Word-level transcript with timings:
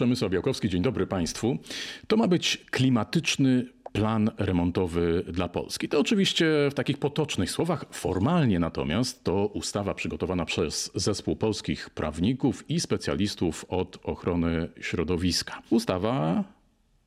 Przemysław 0.00 0.30
Białkowski, 0.30 0.68
dzień 0.68 0.82
dobry 0.82 1.06
Państwu. 1.06 1.58
To 2.06 2.16
ma 2.16 2.28
być 2.28 2.64
klimatyczny 2.70 3.66
plan 3.92 4.30
remontowy 4.38 5.24
dla 5.28 5.48
Polski. 5.48 5.88
To 5.88 6.00
oczywiście 6.00 6.46
w 6.70 6.74
takich 6.74 6.98
potocznych 6.98 7.50
słowach, 7.50 7.84
formalnie 7.92 8.58
natomiast 8.58 9.24
to 9.24 9.46
ustawa 9.46 9.94
przygotowana 9.94 10.44
przez 10.44 10.90
zespół 10.94 11.36
polskich 11.36 11.90
prawników 11.90 12.70
i 12.70 12.80
specjalistów 12.80 13.64
od 13.68 13.98
ochrony 14.02 14.68
środowiska. 14.80 15.62
Ustawa 15.70 16.44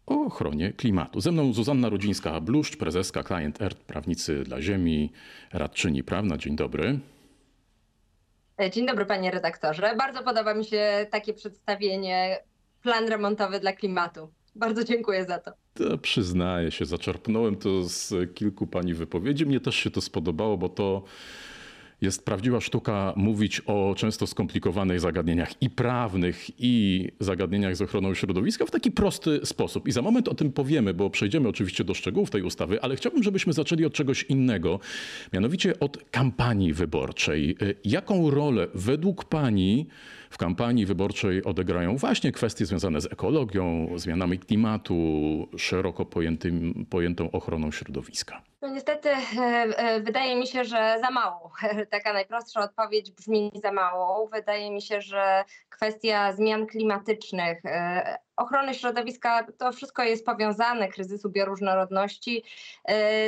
o 0.06 0.26
ochronie 0.26 0.74
klimatu. 0.74 1.22
Ze 1.22 1.32
mną 1.32 1.54
Zuzanna 1.54 1.90
Rudzińska-Bluszcz, 1.90 2.78
prezeska 2.78 3.24
Client 3.24 3.62
Earth, 3.62 3.82
prawnicy 3.82 4.44
dla 4.44 4.62
ziemi, 4.62 5.12
radczyni 5.54 6.04
prawna. 6.04 6.38
Dzień 6.38 6.56
dobry. 6.56 7.00
Dzień 8.72 8.86
dobry 8.86 9.06
panie 9.06 9.32
redaktorze. 9.32 9.96
Bardzo 9.98 10.24
podoba 10.24 10.54
mi 10.54 10.66
się 10.66 11.08
takie 11.12 11.34
przedstawienie 11.34 12.40
plan 12.84 13.08
remontowy 13.08 13.60
dla 13.60 13.74
klimatu. 13.74 14.30
Bardzo 14.56 14.84
dziękuję 14.84 15.26
za 15.26 15.40
to. 15.40 15.52
to 15.74 15.98
przyznaję 15.98 16.72
się, 16.72 16.86
zaczerpnąłem 16.86 17.56
to 17.56 17.84
z 17.84 18.34
kilku 18.34 18.68
pani 18.68 18.94
wypowiedzi. 18.94 19.46
Mnie 19.46 19.60
też 19.60 19.76
się 19.76 19.92
to 19.92 20.02
spodobało, 20.02 20.58
bo 20.58 20.70
to 20.70 21.04
jest 22.02 22.26
prawdziwa 22.26 22.62
sztuka 22.62 23.14
mówić 23.16 23.60
o 23.60 23.96
często 23.98 24.28
skomplikowanych 24.28 25.00
zagadnieniach 25.00 25.62
i 25.62 25.70
prawnych, 25.70 26.50
i 26.60 27.08
zagadnieniach 27.20 27.76
z 27.76 27.82
ochroną 27.82 28.14
środowiska 28.14 28.66
w 28.66 28.72
taki 28.72 28.92
prosty 28.92 29.40
sposób. 29.44 29.88
I 29.88 29.92
za 29.92 30.02
moment 30.02 30.28
o 30.28 30.36
tym 30.36 30.52
powiemy, 30.52 30.94
bo 30.94 31.10
przejdziemy 31.10 31.50
oczywiście 31.50 31.84
do 31.84 31.94
szczegółów 31.94 32.30
tej 32.30 32.42
ustawy, 32.42 32.82
ale 32.82 32.96
chciałbym, 32.96 33.24
żebyśmy 33.24 33.54
zaczęli 33.54 33.86
od 33.86 33.94
czegoś 33.94 34.24
innego, 34.24 34.80
mianowicie 35.34 35.80
od 35.80 35.98
kampanii 36.12 36.74
wyborczej. 36.74 37.58
Jaką 37.86 38.30
rolę 38.30 38.68
według 38.74 39.26
pani 39.26 39.88
w 40.34 40.38
kampanii 40.38 40.86
wyborczej 40.86 41.44
odegrają 41.44 41.98
właśnie 41.98 42.32
kwestie 42.32 42.66
związane 42.66 43.02
z 43.02 43.06
ekologią, 43.06 43.88
zmianami 43.96 44.40
klimatu, 44.40 44.96
szeroko 45.58 46.06
pojętym, 46.06 46.86
pojętą 46.90 47.32
ochroną 47.32 47.72
środowiska? 47.72 48.42
No 48.62 48.70
niestety 48.70 49.10
e, 49.10 49.20
e, 49.40 50.00
wydaje 50.00 50.36
mi 50.36 50.48
się, 50.48 50.64
że 50.64 50.98
za 51.02 51.12
mało. 51.12 51.52
Taka 51.92 52.14
najprostsza 52.14 52.62
odpowiedź 52.62 53.12
brzmi 53.12 53.52
za 53.64 53.72
mało. 53.72 54.28
Wydaje 54.28 54.72
mi 54.72 54.82
się, 54.82 55.02
że 55.02 55.44
kwestia 55.70 56.34
zmian 56.34 56.66
klimatycznych, 56.66 57.66
e, 57.66 58.18
ochrony 58.36 58.74
środowiska, 58.74 59.48
to 59.58 59.72
wszystko 59.72 60.04
jest 60.04 60.26
powiązane, 60.26 60.88
kryzysu 60.88 61.30
bioróżnorodności, 61.30 62.44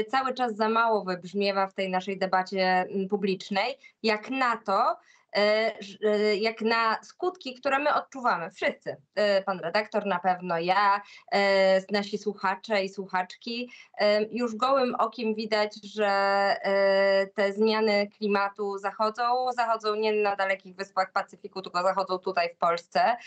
cały 0.09 0.33
czas 0.33 0.55
za 0.55 0.69
mało 0.69 1.03
wybrzmiewa 1.03 1.67
w 1.67 1.73
tej 1.73 1.89
naszej 1.89 2.17
debacie 2.17 2.85
publicznej. 3.09 3.77
Jak 4.03 4.29
na 4.29 4.57
to, 4.57 4.97
jak 6.39 6.61
na 6.61 6.97
skutki, 7.03 7.55
które 7.55 7.80
my 7.80 7.94
odczuwamy, 7.94 8.52
wszyscy. 8.52 8.97
E, 9.16 9.41
pan 9.41 9.59
redaktor 9.59 10.05
na 10.05 10.19
pewno, 10.19 10.59
ja, 10.59 11.02
nasi 11.91 12.17
słuchacze 12.17 12.83
i 12.83 12.89
słuchaczki. 12.89 13.72
Już 14.31 14.56
gołym 14.56 14.95
okiem 14.95 15.36
widać, 15.36 15.75
że 15.94 16.56
te 17.36 17.53
zmiany 17.53 18.08
klimatu 18.17 18.78
zachodzą. 18.78 19.52
Zachodzą 19.56 19.95
nie 19.95 20.13
na 20.13 20.36
dalekich 20.36 20.75
wyspach 20.75 21.11
Pacyfiku, 21.11 21.61
tylko 21.61 21.83
zachodzą 21.83 22.19
tutaj 22.19 22.50
w 22.56 22.58
Polsce. 22.58 23.17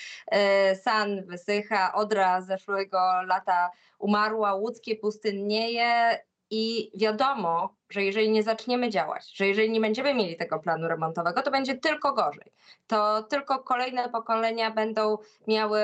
San 0.83 1.25
wysycha, 1.25 1.95
Odra 1.95 2.41
zeszłego 2.41 2.99
lata 3.23 3.71
umarła, 3.99 4.55
łódzkie 4.55 4.97
pustynnieje 4.97 6.19
i 6.51 6.91
wiadomo, 6.99 7.75
że 7.91 8.03
jeżeli 8.03 8.31
nie 8.31 8.43
zaczniemy 8.43 8.91
działać, 8.91 9.37
że 9.37 9.47
jeżeli 9.47 9.71
nie 9.71 9.81
będziemy 9.81 10.15
mieli 10.15 10.37
tego 10.37 10.59
planu 10.59 10.89
remontowego, 10.89 11.43
to 11.43 11.51
będzie 11.51 11.75
tylko 11.75 12.13
gorzej. 12.13 12.53
To 12.87 13.23
tylko 13.23 13.59
kolejne 13.59 14.09
pokolenia 14.09 14.71
będą 14.71 15.19
miały 15.47 15.81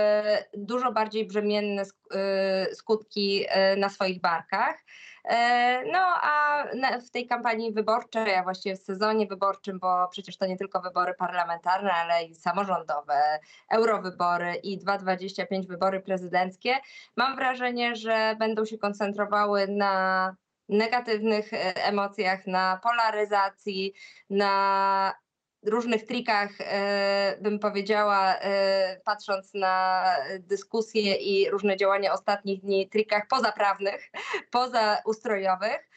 dużo 0.55 0.93
bardziej 0.93 1.27
brzemienne 1.27 1.83
y, 1.83 2.75
skutki 2.75 3.45
y, 3.45 3.77
na 3.77 3.89
swoich 3.89 4.21
barkach. 4.21 4.77
E, 5.25 5.85
no 5.93 5.99
a 6.01 6.65
w 7.07 7.11
tej 7.11 7.27
kampanii 7.27 7.73
wyborczej, 7.73 8.35
a 8.35 8.43
właściwie 8.43 8.77
w 8.77 8.83
sezonie 8.83 9.27
wyborczym, 9.27 9.79
bo 9.79 10.09
przecież 10.09 10.37
to 10.37 10.47
nie 10.47 10.57
tylko 10.57 10.81
wybory 10.81 11.15
parlamentarne, 11.15 11.93
ale 11.93 12.25
i 12.25 12.35
samorządowe, 12.35 13.39
eurowybory 13.71 14.55
i 14.55 14.79
2,25 14.79 15.67
wybory 15.67 16.01
prezydenckie, 16.01 16.77
mam 17.17 17.37
wrażenie, 17.37 17.97
że 17.97 18.37
będą 18.39 18.65
się 18.65 18.79
koncentrowały 18.79 19.69
na 19.69 20.37
negatywnych 20.69 21.53
e, 21.53 21.87
emocjach, 21.87 22.47
na 22.47 22.81
polaryzacji, 22.83 23.95
na 24.31 25.15
różnych 25.63 26.07
trikach, 26.07 26.51
e, 26.61 27.39
bym 27.41 27.59
powiedziała, 27.59 28.35
e, 28.35 29.01
patrząc 29.05 29.55
na 29.55 30.05
dyskusje 30.39 31.15
i 31.15 31.51
różne 31.51 31.77
działania 31.77 32.13
ostatnich 32.13 32.61
dni, 32.61 32.89
trikach 32.89 33.27
pozaprawnych, 33.29 34.11
pozaustrojowych. 34.51 35.89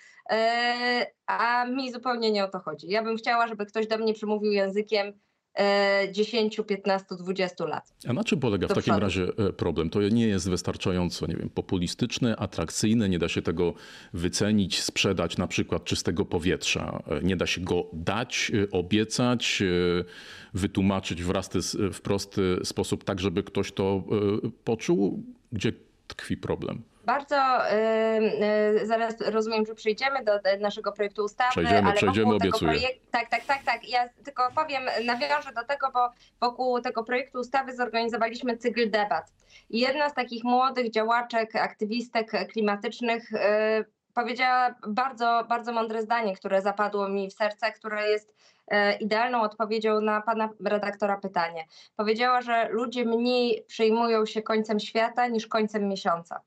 A 1.27 1.65
mi 1.65 1.91
zupełnie 1.91 2.31
nie 2.31 2.43
o 2.43 2.47
to 2.47 2.59
chodzi. 2.59 2.87
Ja 2.89 3.03
bym 3.03 3.17
chciała, 3.17 3.47
żeby 3.47 3.65
ktoś 3.65 3.87
do 3.87 3.97
mnie 3.97 4.13
przemówił 4.13 4.51
językiem 4.51 5.19
10, 6.11 6.61
15, 6.67 7.15
20 7.15 7.65
lat. 7.65 7.93
A 8.07 8.13
na 8.13 8.23
czym 8.23 8.39
polega 8.39 8.67
w 8.67 8.69
takim 8.69 8.83
przodu. 8.83 8.99
razie 8.99 9.23
e, 9.37 9.53
problem? 9.53 9.89
To 9.89 10.01
nie 10.01 10.27
jest 10.27 10.49
wystarczająco, 10.49 11.27
nie 11.27 11.35
wiem, 11.35 11.49
populistyczne, 11.49 12.35
atrakcyjne, 12.35 13.09
nie 13.09 13.19
da 13.19 13.29
się 13.29 13.41
tego 13.41 13.73
wycenić, 14.13 14.83
sprzedać 14.83 15.37
na 15.37 15.47
przykład 15.47 15.83
czystego 15.83 16.25
powietrza. 16.25 17.03
E, 17.07 17.21
nie 17.21 17.35
da 17.35 17.47
się 17.47 17.61
go 17.61 17.87
dać, 17.93 18.51
e, 18.63 18.71
obiecać, 18.71 19.63
wytłumaczyć 20.53 21.23
w, 21.23 21.29
rasty, 21.29 21.59
w 21.93 22.01
prosty 22.01 22.59
sposób, 22.63 23.03
tak 23.03 23.19
żeby 23.19 23.43
ktoś 23.43 23.71
to 23.71 24.03
poczuł. 24.63 25.23
Gdzie 25.51 25.73
tkwi 26.07 26.37
problem? 26.37 26.83
Bardzo 27.07 27.35
y, 28.81 28.85
zaraz 28.85 29.21
rozumiem, 29.21 29.65
że 29.65 29.75
przejdziemy 29.75 30.23
do 30.23 30.31
naszego 30.59 30.91
projektu 30.91 31.23
ustawy. 31.23 31.51
Przejdziemy, 31.51 31.89
ale 31.89 31.93
przejdziemy, 31.93 32.35
obiecuję. 32.35 32.71
Projekt, 32.71 33.11
tak, 33.11 33.29
tak, 33.29 33.45
tak, 33.45 33.63
tak. 33.63 33.89
Ja 33.89 34.09
tylko 34.09 34.51
powiem, 34.55 34.83
nawiążę 35.05 35.53
do 35.55 35.63
tego, 35.63 35.91
bo 35.93 36.09
wokół 36.41 36.81
tego 36.81 37.03
projektu 37.03 37.39
ustawy 37.39 37.75
zorganizowaliśmy 37.75 38.57
cykl 38.57 38.89
debat. 38.89 39.31
I 39.69 39.79
jedna 39.79 40.09
z 40.09 40.13
takich 40.13 40.43
młodych 40.43 40.91
działaczek, 40.91 41.55
aktywistek 41.55 42.31
klimatycznych 42.51 43.31
y, 43.33 43.37
powiedziała 44.13 44.75
bardzo, 44.87 45.45
bardzo 45.49 45.71
mądre 45.73 46.01
zdanie, 46.01 46.35
które 46.35 46.61
zapadło 46.61 47.09
mi 47.09 47.29
w 47.29 47.33
serce, 47.33 47.71
które 47.71 48.09
jest 48.09 48.33
e, 48.67 48.97
idealną 48.97 49.41
odpowiedzią 49.41 50.01
na 50.01 50.21
pana 50.21 50.49
redaktora 50.65 51.17
pytanie. 51.17 51.65
Powiedziała, 51.95 52.41
że 52.41 52.69
ludzie 52.69 53.05
mniej 53.05 53.63
przejmują 53.67 54.25
się 54.25 54.41
końcem 54.41 54.79
świata 54.79 55.27
niż 55.27 55.47
końcem 55.47 55.87
miesiąca. 55.87 56.41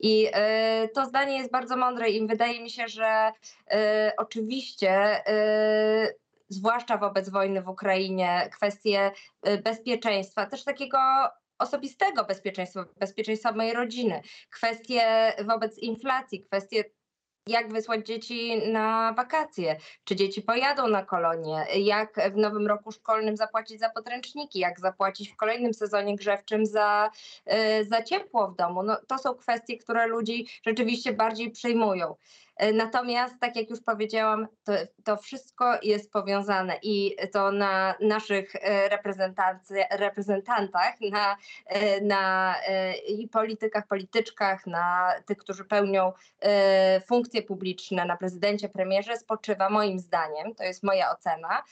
I 0.00 0.28
e, 0.32 0.88
to 0.88 1.06
zdanie 1.06 1.38
jest 1.38 1.50
bardzo 1.50 1.76
mądre 1.76 2.10
i 2.10 2.26
wydaje 2.26 2.62
mi 2.62 2.70
się, 2.70 2.88
że 2.88 3.32
e, 3.70 4.12
oczywiście 4.16 5.22
zwłaszcza 6.48 6.98
wobec 6.98 7.28
wojny 7.28 7.62
w 7.62 7.68
Ukrainie, 7.68 8.50
kwestie 8.52 9.10
bezpieczeństwa, 9.62 10.46
też 10.46 10.64
takiego 10.64 10.98
osobistego 11.58 12.24
bezpieczeństwa, 12.24 12.84
bezpieczeństwa 13.00 13.52
mojej 13.52 13.72
rodziny, 13.72 14.22
kwestie 14.50 15.32
wobec 15.46 15.78
inflacji, 15.78 16.42
kwestie 16.42 16.84
jak 17.46 17.72
wysłać 17.72 18.06
dzieci 18.06 18.70
na 18.72 19.14
wakacje, 19.16 19.76
czy 20.04 20.16
dzieci 20.16 20.42
pojadą 20.42 20.88
na 20.88 21.04
kolonie, 21.04 21.66
jak 21.76 22.32
w 22.32 22.36
nowym 22.36 22.66
roku 22.66 22.92
szkolnym 22.92 23.36
zapłacić 23.36 23.80
za 23.80 23.90
podręczniki, 23.90 24.58
jak 24.58 24.80
zapłacić 24.80 25.28
w 25.28 25.36
kolejnym 25.36 25.74
sezonie 25.74 26.16
grzewczym 26.16 26.66
za, 26.66 27.10
y, 27.80 27.84
za 27.84 28.02
ciepło 28.02 28.48
w 28.48 28.56
domu. 28.56 28.82
No, 28.82 28.96
to 29.06 29.18
są 29.18 29.34
kwestie, 29.34 29.78
które 29.78 30.06
ludzi 30.06 30.46
rzeczywiście 30.66 31.12
bardziej 31.12 31.50
przejmują. 31.50 32.14
E, 32.56 32.72
natomiast, 32.72 33.34
tak 33.40 33.56
jak 33.56 33.70
już 33.70 33.80
powiedziałam, 33.80 34.48
to, 34.64 34.72
to 35.04 35.16
wszystko 35.16 35.78
jest 35.82 36.12
powiązane 36.12 36.78
i 36.82 37.16
to 37.32 37.52
na 37.52 37.94
naszych 38.00 38.56
e, 38.56 38.88
reprezentantach, 39.96 40.94
na, 41.10 41.36
e, 41.66 42.00
na 42.00 42.54
i 43.08 43.28
politykach, 43.28 43.86
polityczkach, 43.86 44.66
na 44.66 45.12
tych, 45.26 45.38
którzy 45.38 45.64
pełnią 45.64 46.12
funkcje 47.06 47.42
publiczne, 47.42 48.04
na 48.04 48.16
prezydencie, 48.16 48.68
premierze 48.68 49.16
spoczywa 49.16 49.70
moim 49.70 49.98
zdaniem, 49.98 50.54
to 50.54 50.64
jest 50.64 50.82
moja 50.82 51.12
ocena, 51.12 51.62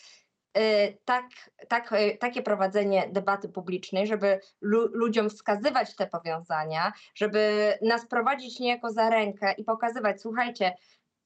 tak, 1.05 1.25
tak, 1.69 1.93
y, 1.93 2.19
takie 2.21 2.43
prowadzenie 2.43 3.09
debaty 3.13 3.49
publicznej, 3.49 4.07
żeby 4.07 4.41
lu 4.61 4.89
ludziom 4.93 5.31
wskazywać 5.31 5.97
te 5.97 6.07
powiązania, 6.07 6.93
żeby 7.15 7.75
nas 7.83 8.07
prowadzić 8.07 8.61
niejako 8.61 8.93
za 8.93 9.11
rękę 9.11 9.53
i 9.53 9.65
pokazywać, 9.65 10.21
słuchajcie, 10.21 10.73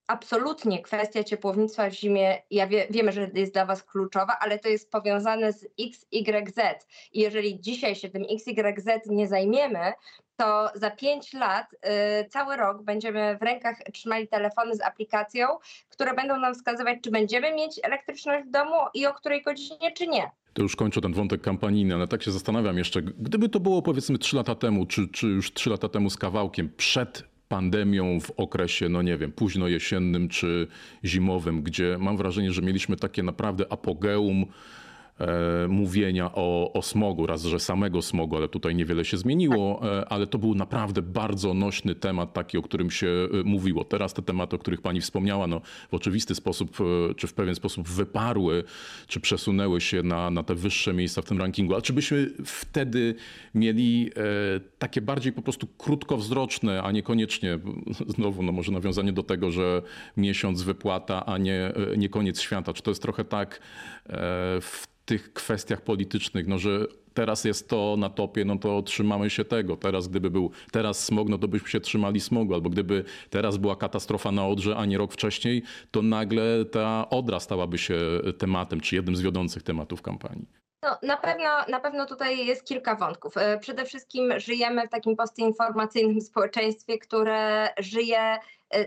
absolutnie 0.07 0.83
kwestia 0.83 1.25
ciepłownictwa 1.25 1.91
w 1.91 1.93
zimie, 1.93 2.43
ja 2.51 2.67
wie, 2.67 2.87
wiemy, 2.91 3.13
że 3.13 3.31
jest 3.35 3.53
dla 3.53 3.67
Was 3.67 3.83
kluczowa, 3.83 4.39
ale 4.41 4.59
to 4.59 4.69
jest 4.69 4.91
powiązane 4.91 5.53
z 5.53 5.67
XYZ. 5.81 6.87
I 7.13 7.21
jeżeli 7.21 7.61
dzisiaj 7.61 7.95
się 7.95 8.09
tym 8.09 8.23
XYZ 8.31 8.87
nie 9.07 9.29
zajmiemy, 9.29 9.93
to 10.37 10.71
za 10.75 10.91
pięć 10.91 11.33
lat 11.33 11.73
y, 11.73 12.29
cały 12.29 12.57
rok 12.57 12.83
będziemy 12.83 13.39
w 13.41 13.43
rękach 13.43 13.79
trzymali 13.93 14.29
telefony 14.29 14.75
z 14.75 14.81
aplikacją, 14.81 15.47
które 15.89 16.15
będą 16.15 16.37
nam 16.37 16.55
wskazywać, 16.55 16.99
czy 17.03 17.11
będziemy 17.11 17.55
mieć 17.55 17.81
elektryczność 17.83 18.47
w 18.47 18.51
domu 18.51 18.77
i 18.95 19.07
o 19.07 19.15
której 19.15 19.43
godzinie, 19.43 19.93
czy 19.97 20.07
nie. 20.07 20.31
To 20.53 20.63
już 20.63 20.77
kończę 20.77 21.01
ten 21.01 21.13
wątek 21.13 21.41
kampanijny, 21.41 21.95
ale 21.95 22.09
tak 22.09 22.23
się 22.23 22.31
zastanawiam 22.31 22.79
jeszcze, 22.79 23.03
gdyby 23.03 23.49
to 23.49 23.61
było 23.61 23.83
powiedzmy 23.83 24.19
trzy 24.19 24.37
lata 24.37 24.55
temu, 24.55 24.87
czy, 24.87 25.09
czy 25.09 25.27
już 25.27 25.53
trzy 25.53 25.71
lata 25.71 25.89
temu 25.89 26.11
z 26.11 26.17
kawałkiem, 26.17 26.73
przed 26.77 27.34
pandemią 27.49 28.21
w 28.21 28.31
okresie, 28.31 28.89
no 28.89 29.03
nie 29.03 29.17
wiem, 29.17 29.33
późno 29.33 29.69
jesiennym 29.69 30.29
czy 30.29 30.67
zimowym, 31.05 31.63
gdzie 31.63 31.97
mam 32.01 32.17
wrażenie, 32.17 32.53
że 32.53 32.63
mieliśmy 32.63 32.97
takie 32.97 33.23
naprawdę 33.23 33.73
apogeum 33.73 34.47
mówienia 35.69 36.31
o, 36.35 36.73
o 36.73 36.83
smogu, 36.83 37.27
raz, 37.27 37.43
że 37.43 37.61
samego 37.61 38.03
smogu, 38.03 38.37
ale 38.37 38.49
tutaj 38.49 38.75
niewiele 38.75 39.05
się 39.05 39.17
zmieniło, 39.17 39.81
e, 39.99 40.09
ale 40.09 40.27
to 40.27 40.39
był 40.39 40.55
naprawdę 40.55 41.03
bardzo 41.03 41.55
nośny 41.55 41.95
temat, 41.95 42.33
taki, 42.33 42.59
o 42.59 42.63
którym 42.63 42.91
się 42.91 43.07
e, 43.07 43.29
mówiło. 43.45 43.85
Teraz 43.85 44.15
te 44.15 44.23
tematy, 44.23 44.57
o 44.57 44.59
których 44.59 44.81
pani 44.81 45.01
wspomniała, 45.01 45.47
no, 45.47 45.61
w 45.91 45.95
oczywisty 45.95 46.35
sposób, 46.35 46.79
e, 46.81 47.15
czy 47.15 47.27
w 47.27 47.35
pewien 47.35 47.55
sposób 47.55 47.89
wyparły, 47.89 48.65
czy 49.07 49.21
przesunęły 49.21 49.81
się 49.81 50.03
na, 50.03 50.31
na 50.31 50.43
te 50.43 50.55
wyższe 50.55 50.95
miejsca 50.95 51.23
w 51.23 51.25
tym 51.25 51.39
rankingu. 51.39 51.75
A 51.75 51.81
czy 51.81 51.93
byśmy 51.93 52.31
wtedy 52.45 53.15
mieli 53.55 54.11
e, 54.17 54.61
takie 54.79 55.01
bardziej 55.01 55.33
po 55.33 55.43
prostu 55.43 55.67
krótkowzroczne, 55.67 56.83
a 56.83 56.93
niekoniecznie, 56.93 57.59
znowu, 58.07 58.43
no 58.43 58.53
może 58.53 58.73
nawiązanie 58.73 59.13
do 59.13 59.23
tego, 59.23 59.51
że 59.51 59.83
miesiąc 60.17 60.63
wypłata, 60.63 61.27
a 61.27 61.39
nie, 61.39 61.73
e, 61.93 61.97
nie 61.97 62.09
koniec 62.09 62.41
świata. 62.41 62.73
Czy 62.73 62.83
to 62.83 62.91
jest 62.91 63.03
trochę 63.03 63.25
tak 63.25 63.61
e, 64.07 64.11
w 64.61 64.95
tych 65.05 65.33
kwestiach 65.33 65.81
politycznych, 65.81 66.47
no 66.47 66.59
że 66.59 66.87
teraz 67.15 67.45
jest 67.45 67.69
to 67.69 67.97
na 67.99 68.09
topie, 68.09 68.45
no 68.45 68.59
to 68.59 68.83
trzymamy 68.83 69.31
się 69.31 69.45
tego. 69.45 69.77
Teraz 69.77 70.09
gdyby 70.09 70.31
był 70.31 70.51
teraz 70.73 71.05
smog, 71.05 71.29
no 71.29 71.39
to 71.39 71.49
byśmy 71.49 71.69
się 71.69 71.81
trzymali 71.81 72.21
smogu, 72.21 72.55
albo 72.55 72.71
gdyby 72.71 73.05
teraz 73.31 73.57
była 73.57 73.77
katastrofa 73.77 74.33
na 74.33 74.47
Odrze, 74.47 74.77
a 74.77 74.87
nie 74.87 74.99
rok 74.99 75.13
wcześniej, 75.13 75.63
to 75.91 76.03
nagle 76.03 76.65
ta 76.65 77.11
Odra 77.11 77.41
stałaby 77.41 77.79
się 77.79 77.97
tematem, 78.39 78.81
czy 78.81 78.97
jednym 78.97 79.17
z 79.17 79.21
wiodących 79.21 79.63
tematów 79.63 80.03
kampanii. 80.03 80.47
No, 80.85 80.99
na, 81.03 81.17
pewno, 81.17 81.49
na 81.69 81.81
pewno 81.81 82.07
tutaj 82.07 82.47
jest 82.47 82.65
kilka 82.65 82.95
wątków. 82.95 83.37
E, 83.37 83.59
Przede 83.59 83.85
wszystkim 83.85 84.33
żyjemy 84.37 84.87
w 84.87 84.91
takim 84.91 85.17
postinformacyjnym 85.17 86.21
społeczeństwie, 86.21 86.99
które 86.99 87.69
żyje 87.79 88.39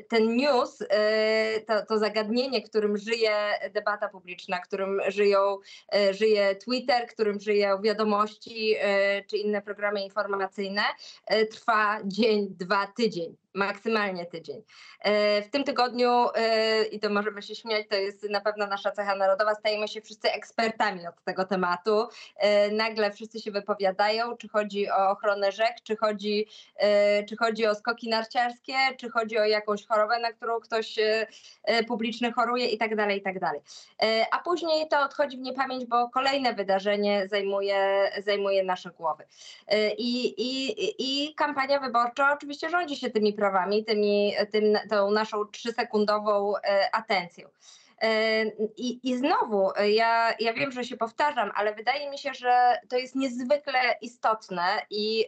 ten 0.10 0.36
news, 0.36 0.84
e, 0.90 1.62
to, 1.62 1.86
to 1.86 2.00
zagadnienie, 2.00 2.62
którym 2.62 2.98
żyje 2.98 3.32
debata 3.74 4.10
publiczna, 4.10 4.60
którym 4.60 5.02
żyją, 5.08 5.58
e, 5.96 6.14
żyje 6.14 6.56
Twitter, 6.56 7.08
którym 7.08 7.40
żyją 7.40 7.82
wiadomości 7.82 8.76
e, 8.80 9.24
czy 9.24 9.38
inne 9.38 9.62
programy 9.62 10.04
informacyjne, 10.04 10.82
e, 11.26 11.46
trwa 11.46 12.00
dzień, 12.06 12.48
dwa, 12.50 12.88
tydzień. 12.88 13.36
Maksymalnie 13.54 14.26
tydzień. 14.26 14.64
E, 15.02 15.42
W 15.42 15.50
tym 15.50 15.64
tygodniu, 15.64 16.10
e, 16.36 16.84
i 16.84 17.00
to 17.00 17.10
możemy 17.10 17.42
się 17.42 17.56
śmiać, 17.56 17.86
to 17.90 17.96
jest 17.96 18.30
na 18.30 18.42
pewno 18.42 18.68
nasza 18.68 18.92
cecha 18.92 19.16
narodowa, 19.16 19.56
stajemy 19.56 19.88
się 19.88 20.02
wszyscy 20.02 20.32
ekspertami 20.32 21.08
od 21.08 21.24
tego 21.24 21.46
tematu. 21.46 22.08
E, 22.38 22.72
Nagle 22.72 23.12
wszyscy 23.12 23.40
się 23.40 23.52
wypowiadają, 23.52 24.38
czy 24.38 24.50
chodzi 24.50 24.90
o 24.90 25.10
ochronę 25.10 25.52
rzek, 25.52 25.76
czy 25.84 25.96
chodzi, 25.96 26.48
czy 27.30 27.38
chodzi 27.38 27.66
o 27.68 27.76
skoki 27.76 28.10
narciarskie, 28.10 28.74
czy 28.98 29.10
chodzi 29.10 29.38
o 29.38 29.46
jakąś 29.46 29.86
chorobę, 29.86 30.20
na 30.20 30.34
którą 30.34 30.60
ktoś 30.60 30.96
publiczny 31.88 32.32
choruje 32.32 32.66
i 32.68 32.78
tak 32.78 32.96
dalej, 32.96 33.18
i 33.18 33.22
tak 33.22 33.40
dalej. 33.40 33.62
A 34.32 34.40
później 34.40 34.88
to 34.88 35.00
odchodzi 35.00 35.38
w 35.38 35.40
niepamięć, 35.40 35.86
bo 35.86 36.10
kolejne 36.10 36.54
wydarzenie 36.54 37.28
zajmuje, 37.28 38.12
zajmuje 38.26 38.64
nasze 38.64 38.90
głowy. 38.90 39.24
I, 39.98 40.34
i, 40.38 40.76
i 41.00 41.36
kampania 41.36 41.80
wyborcza 41.80 42.34
oczywiście 42.34 42.70
rządzi 42.70 42.96
się 42.96 43.10
tymi 43.10 43.34
prawami, 43.38 43.86
tymi, 43.86 44.34
tym, 44.52 44.78
tą 44.90 45.12
naszą 45.12 45.46
trzysekundową 45.46 46.58
e, 46.58 46.96
atencją. 46.96 47.50
E, 48.02 48.46
I, 48.78 49.10
I 49.10 49.18
znowu, 49.18 49.72
e, 49.76 49.92
ja, 49.92 50.34
ja 50.40 50.54
wiem, 50.54 50.72
że 50.72 50.84
się 50.84 50.98
powtarzam, 50.98 51.52
ale 51.56 51.76
wydaje 51.76 52.10
mi 52.10 52.18
się, 52.18 52.34
że 52.34 52.80
to 52.90 52.98
jest 52.98 53.16
niezwykle 53.16 53.80
istotne 54.02 54.82
i 54.90 55.26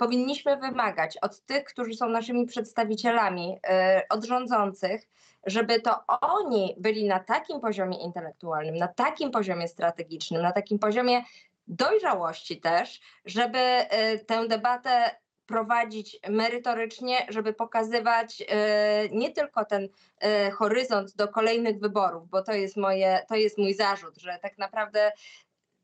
powinniśmy 0.00 0.56
wymagać 0.56 1.16
od 1.16 1.40
tych, 1.40 1.64
którzy 1.64 1.94
są 1.94 2.08
naszymi 2.08 2.46
przedstawicielami, 2.46 3.58
e, 3.68 4.02
od 4.10 4.24
rządzących, 4.24 5.08
żeby 5.46 5.80
to 5.80 6.06
oni 6.20 6.74
byli 6.78 7.08
na 7.08 7.20
takim 7.20 7.60
poziomie 7.60 7.98
intelektualnym, 7.98 8.76
na 8.76 8.88
takim 8.88 9.30
poziomie 9.30 9.68
strategicznym, 9.68 10.42
na 10.42 10.52
takim 10.52 10.78
poziomie 10.78 11.22
dojrzałości 11.66 12.60
też, 12.60 13.00
żeby 13.24 13.58
e, 13.58 14.18
tę 14.18 14.48
debatę 14.48 15.10
prowadzić 15.50 16.18
merytorycznie, 16.28 17.26
żeby 17.28 17.52
pokazywać 17.52 18.42
e, 18.48 19.08
nie 19.08 19.30
tylko 19.30 19.64
ten 19.64 19.88
e, 20.20 20.50
horyzont 20.50 21.16
do 21.16 21.28
kolejnych 21.28 21.80
wyborów, 21.80 22.28
bo 22.28 22.42
to 22.42 22.52
jest, 22.52 22.76
moje, 22.76 23.22
to 23.28 23.34
jest 23.34 23.58
mój 23.58 23.74
zarzut, 23.74 24.18
że 24.18 24.38
tak 24.42 24.58
naprawdę 24.58 25.12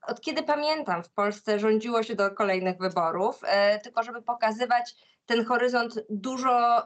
od 0.06 0.20
kiedy 0.20 0.42
pamiętam 0.42 1.02
w 1.02 1.10
Polsce 1.10 1.58
rządziło 1.58 2.02
się 2.02 2.14
do 2.14 2.30
kolejnych 2.30 2.78
wyborów, 2.78 3.40
e, 3.44 3.78
tylko 3.78 4.02
żeby 4.02 4.22
pokazywać 4.22 4.94
ten 5.26 5.44
horyzont 5.44 5.94
dużo 6.10 6.82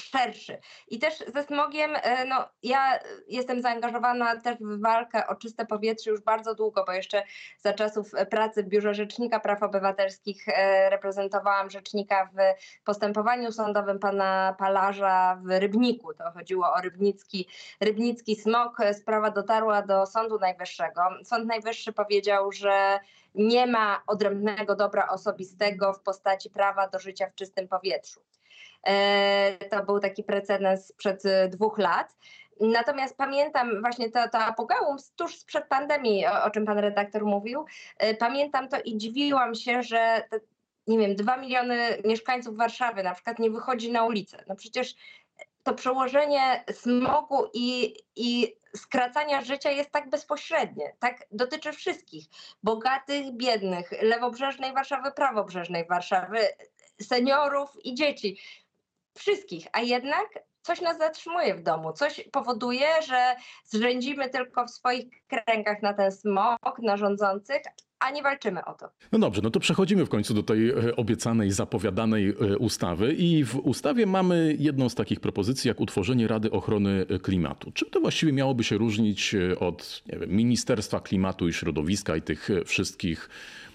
szerszy. 0.00 0.58
I 0.88 0.98
też 0.98 1.18
ze 1.34 1.42
smogiem, 1.42 1.90
e, 2.02 2.24
no 2.24 2.48
ja 2.62 2.98
jestem 3.28 3.62
zaangażowana 3.62 4.40
też 4.40 4.56
w 4.60 4.80
walkę 4.80 5.26
o 5.26 5.34
czyste 5.34 5.66
powietrze 5.66 6.10
już 6.10 6.20
bardzo 6.20 6.54
długo, 6.54 6.84
bo 6.86 6.92
jeszcze 6.92 7.22
za 7.58 7.72
czasów 7.72 8.14
e, 8.14 8.26
pracy 8.26 8.62
w 8.62 8.68
Biurze 8.68 8.94
Rzecznika 8.94 9.40
Praw 9.40 9.62
Obywatelskich 9.62 10.48
e, 10.48 10.90
reprezentowałam 10.90 11.70
rzecznika 11.70 12.30
w 12.32 12.36
postępowaniu 12.84 13.52
sądowym 13.52 13.98
pana 13.98 14.54
Palarza 14.58 15.40
w 15.44 15.60
Rybniku. 15.60 16.14
To 16.14 16.30
chodziło 16.30 16.72
o 16.72 16.80
rybnicki, 16.80 17.48
rybnicki 17.80 18.36
smog. 18.36 18.76
Sprawa 18.92 19.30
dotarła 19.30 19.82
do 19.82 20.06
Sądu 20.06 20.38
Najwyższego. 20.38 21.02
Sąd 21.24 21.46
Najwyższy 21.46 21.92
powiedział, 21.92 22.52
że 22.52 23.00
nie 23.34 23.66
ma 23.66 24.02
odrębnego 24.06 24.76
dobra 24.76 25.08
osobistego 25.08 25.92
w 25.92 26.00
postaci 26.00 26.50
prawa 26.50 26.88
do 26.88 26.98
życia 26.98 27.26
w 27.26 27.34
czystym 27.34 27.68
powietrzu. 27.68 28.20
E, 28.86 29.68
To 29.70 29.84
był 29.84 30.00
taki 30.00 30.24
precedens 30.24 30.86
sprzed 30.86 31.26
e, 31.26 31.48
dwóch 31.48 31.78
lat. 31.78 32.16
Natomiast 32.60 33.16
pamiętam 33.16 33.80
właśnie 33.80 34.10
to, 34.10 34.28
to 34.28 34.38
apogeum 34.38 34.96
tuż 35.16 35.38
sprzed 35.38 35.64
pandemii, 35.68 36.26
o, 36.26 36.44
o 36.44 36.50
czym 36.50 36.66
pan 36.66 36.78
redaktor 36.78 37.24
mówił. 37.24 37.64
E, 37.98 38.14
Pamiętam 38.14 38.68
to 38.68 38.76
i 38.84 38.96
dziwiłam 38.96 39.54
się, 39.54 39.82
że 39.82 40.22
te, 40.30 40.40
nie 40.86 40.98
wiem, 40.98 41.16
dwa 41.16 41.36
miliony 41.36 42.02
mieszkańców 42.04 42.56
Warszawy 42.56 43.02
na 43.02 43.14
przykład 43.14 43.38
nie 43.38 43.50
wychodzi 43.50 43.92
na 43.92 44.04
ulicę. 44.04 44.44
No 44.48 44.56
przecież 44.56 44.94
to 45.62 45.74
przełożenie 45.74 46.64
smogu 46.72 47.46
i, 47.54 47.96
i 48.16 48.56
skracania 48.76 49.42
życia 49.42 49.70
jest 49.70 49.90
tak 49.90 50.10
bezpośrednie, 50.10 50.96
tak 50.98 51.26
dotyczy 51.30 51.72
wszystkich, 51.72 52.24
bogatych, 52.62 53.32
biednych, 53.32 53.92
lewobrzeżnej 54.02 54.72
Warszawy, 54.72 55.12
prawobrzeżnej 55.12 55.86
Warszawy, 55.86 56.38
seniorów 57.02 57.70
i 57.84 57.94
dzieci, 57.94 58.38
wszystkich, 59.14 59.66
a 59.72 59.80
jednak 59.80 60.28
coś 60.62 60.80
nas 60.80 60.98
zatrzymuje 60.98 61.54
w 61.54 61.62
domu, 61.62 61.92
coś 61.92 62.28
powoduje, 62.32 62.86
że 63.08 63.34
zrzędzimy 63.64 64.28
tylko 64.30 64.66
w 64.66 64.70
swoich 64.70 65.06
kręgach 65.28 65.82
na 65.82 65.94
ten 65.94 66.12
smog, 66.12 66.78
na 66.82 66.96
rządzących, 66.96 67.62
a 67.98 68.10
nie 68.10 68.22
walczymy 68.22 68.64
o 68.64 68.74
to. 68.74 68.88
No 69.12 69.18
dobrze, 69.18 69.42
no 69.42 69.50
to 69.50 69.60
przechodzimy 69.60 70.06
w 70.06 70.08
końcu 70.08 70.34
do 70.34 70.42
tej 70.42 70.70
e, 70.70 70.96
obiecanej, 70.96 71.50
zapowiadanej 71.50 72.28
e, 72.28 72.58
ustawy. 72.58 73.14
I 73.14 73.44
w 73.44 73.56
ustawie 73.56 74.06
mamy 74.06 74.56
jedną 74.58 74.88
z 74.88 74.94
takich 74.94 75.20
propozycji, 75.20 75.68
jak 75.68 75.80
utworzenie 75.80 76.28
Rady 76.28 76.50
Ochrony 76.50 77.06
Klimatu. 77.22 77.72
Czym 77.72 77.90
to 77.90 78.00
właściwie 78.00 78.32
miałoby 78.32 78.64
się 78.64 78.78
różnić 78.78 79.34
e, 79.34 79.58
od 79.58 80.02
wiem, 80.06 80.30
Ministerstwa 80.30 81.00
Klimatu 81.00 81.48
i 81.48 81.52
Środowiska 81.52 82.16
i 82.16 82.22
tych 82.22 82.50
e, 82.50 82.64
wszystkich 82.64 83.28
e, 83.28 83.71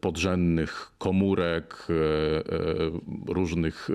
podrzędnych 0.00 0.92
komórek, 0.98 1.86
e, 1.90 1.94
e, 1.94 3.34
różnych 3.34 3.90
e, 3.90 3.94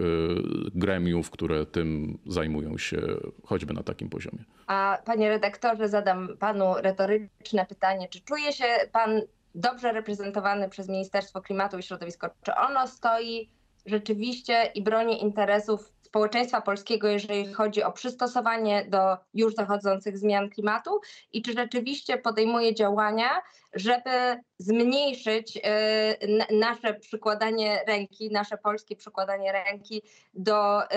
gremiów, 0.76 1.30
które 1.30 1.66
tym 1.66 2.18
zajmują 2.28 2.78
się 2.78 3.02
choćby 3.44 3.74
na 3.74 3.84
takim 3.84 4.10
poziomie? 4.10 4.44
A 4.68 4.98
panie 5.06 5.30
redaktorze, 5.30 5.88
zadam 5.90 6.38
panu 6.40 6.74
retoryczne 6.78 7.66
pytanie. 7.66 8.08
Czy 8.10 8.22
czuje 8.22 8.54
się 8.54 8.66
pan 8.92 9.22
dobrze 9.56 9.92
reprezentowany 9.92 10.70
przez 10.70 10.90
Ministerstwo 10.90 11.42
Klimatu 11.42 11.78
i 11.78 11.84
Środowiska? 11.84 12.30
Czy 12.44 12.56
ono 12.56 12.88
stoi 12.88 13.50
rzeczywiście 13.86 14.72
i 14.76 14.84
broni 14.84 15.24
interesów 15.24 15.92
społeczeństwa 16.16 16.62
polskiego, 16.62 17.08
jeżeli 17.08 17.54
chodzi 17.54 17.84
o 17.84 17.92
przystosowanie 17.92 18.86
do 18.90 19.18
już 19.34 19.56
zachodzących 19.56 20.18
zmian 20.18 20.50
klimatu 20.50 21.00
i 21.34 21.42
czy 21.42 21.54
rzeczywiście 21.54 22.18
podejmuje 22.18 22.76
działania, 22.76 23.42
żeby 23.74 24.42
zmniejszyć 24.60 25.58
y, 25.58 26.56
nasze 26.56 26.94
przykładanie 26.94 27.84
ręki, 27.88 28.32
nasze 28.32 28.58
polskie 28.58 28.96
przykładanie 28.96 29.52
ręki 29.52 30.02
do 30.34 30.84
y, 30.84 30.88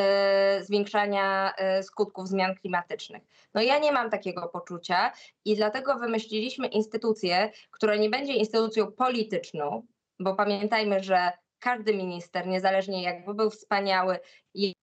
zwiększania 0.65 1.53
y, 1.79 1.83
skutków 1.83 2.29
zmian 2.29 2.55
klimatycznych. 2.55 3.23
No 3.55 3.63
ja 3.63 3.79
nie 3.79 3.93
mam 3.93 4.11
takiego 4.11 4.49
poczucia 4.49 5.13
i 5.45 5.57
dlatego 5.57 5.99
wymyśliliśmy 5.99 6.67
instytucję, 6.67 7.51
która 7.71 7.97
nie 7.97 8.11
będzie 8.11 8.33
instytucją 8.33 8.93
polityczną, 8.93 9.87
bo 10.21 10.35
pamiętajmy, 10.35 11.03
że 11.03 11.33
każdy 11.59 11.95
minister, 11.95 12.47
niezależnie 12.47 13.03
jakby 13.03 13.35
był 13.35 13.51
wspaniały, 13.51 14.19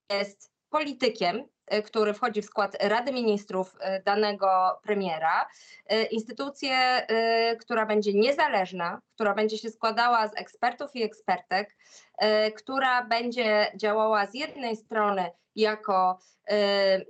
jest 0.10 0.52
politykiem, 0.70 1.44
y, 1.74 1.82
który 1.82 2.14
wchodzi 2.14 2.42
w 2.42 2.46
skład 2.46 2.78
Rady 2.82 3.12
Ministrów 3.12 3.76
y, 3.76 4.04
danego 4.04 4.80
premiera. 4.84 5.48
Y, 5.92 6.04
instytucję, 6.04 7.08
która 7.60 7.86
będzie 7.86 8.14
niezależna, 8.14 9.02
która 9.16 9.34
będzie 9.34 9.58
się 9.58 9.70
składała 9.70 10.28
z 10.28 10.38
ekspertów 10.38 10.96
i 10.96 11.04
ekspertek, 11.04 11.76
która 12.58 13.04
będzie 13.04 13.72
działała 13.76 14.26
z 14.26 14.34
jednej 14.34 14.76
strony 14.76 15.32
jako 15.56 16.20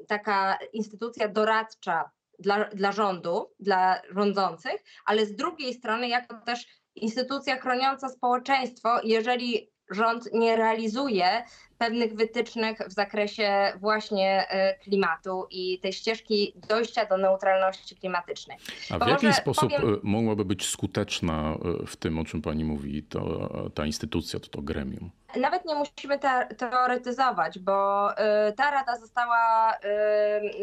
taka 0.08 0.58
instytucja 0.74 1.28
doradcza 1.28 2.10
dla, 2.40 2.66
dla 2.66 2.92
rządu, 2.92 3.52
dla 3.60 4.02
rządzących, 4.10 4.84
ale 5.06 5.26
z 5.26 5.36
drugiej 5.36 5.74
strony 5.74 6.08
jako 6.08 6.36
też 6.46 6.68
instytucja 6.96 7.60
chroniąca 7.60 8.10
społeczeństwo, 8.10 8.90
jeżeli 9.04 9.72
rząd 9.90 10.34
nie 10.34 10.56
realizuje 10.56 11.44
pewnych 11.78 12.16
wytycznych 12.16 12.78
w 12.88 12.92
zakresie 12.92 13.74
właśnie 13.80 14.46
e, 14.50 14.80
klimatu 14.80 15.48
i 15.52 15.80
tej 15.80 15.94
ścieżki 15.94 16.54
dojścia 16.70 17.06
do 17.06 17.18
neutralności 17.18 17.96
klimatycznej. 17.96 18.58
A 18.90 19.06
w 19.06 19.08
jaki 19.08 19.34
sposób 19.34 19.72
powiem... 19.72 19.94
E, 19.94 19.98
mogłaby 20.04 20.46
być 20.46 20.70
skuteczna 20.70 21.58
e, 21.84 21.86
w 21.86 21.96
tym, 21.96 22.20
o 22.20 22.26
czym 22.26 22.42
pani 22.42 22.64
mówi, 22.64 23.04
to, 23.04 23.50
ta 23.76 23.86
instytucja, 23.86 24.40
to, 24.40 24.48
to 24.48 24.62
gremium? 24.62 25.12
Nawet 25.40 25.66
nie 25.66 25.76
musimy 25.76 26.20
teoretyzować, 26.58 27.60
bo 27.60 28.10
ta 28.58 28.72
rada 28.72 28.98
została, 28.98 29.74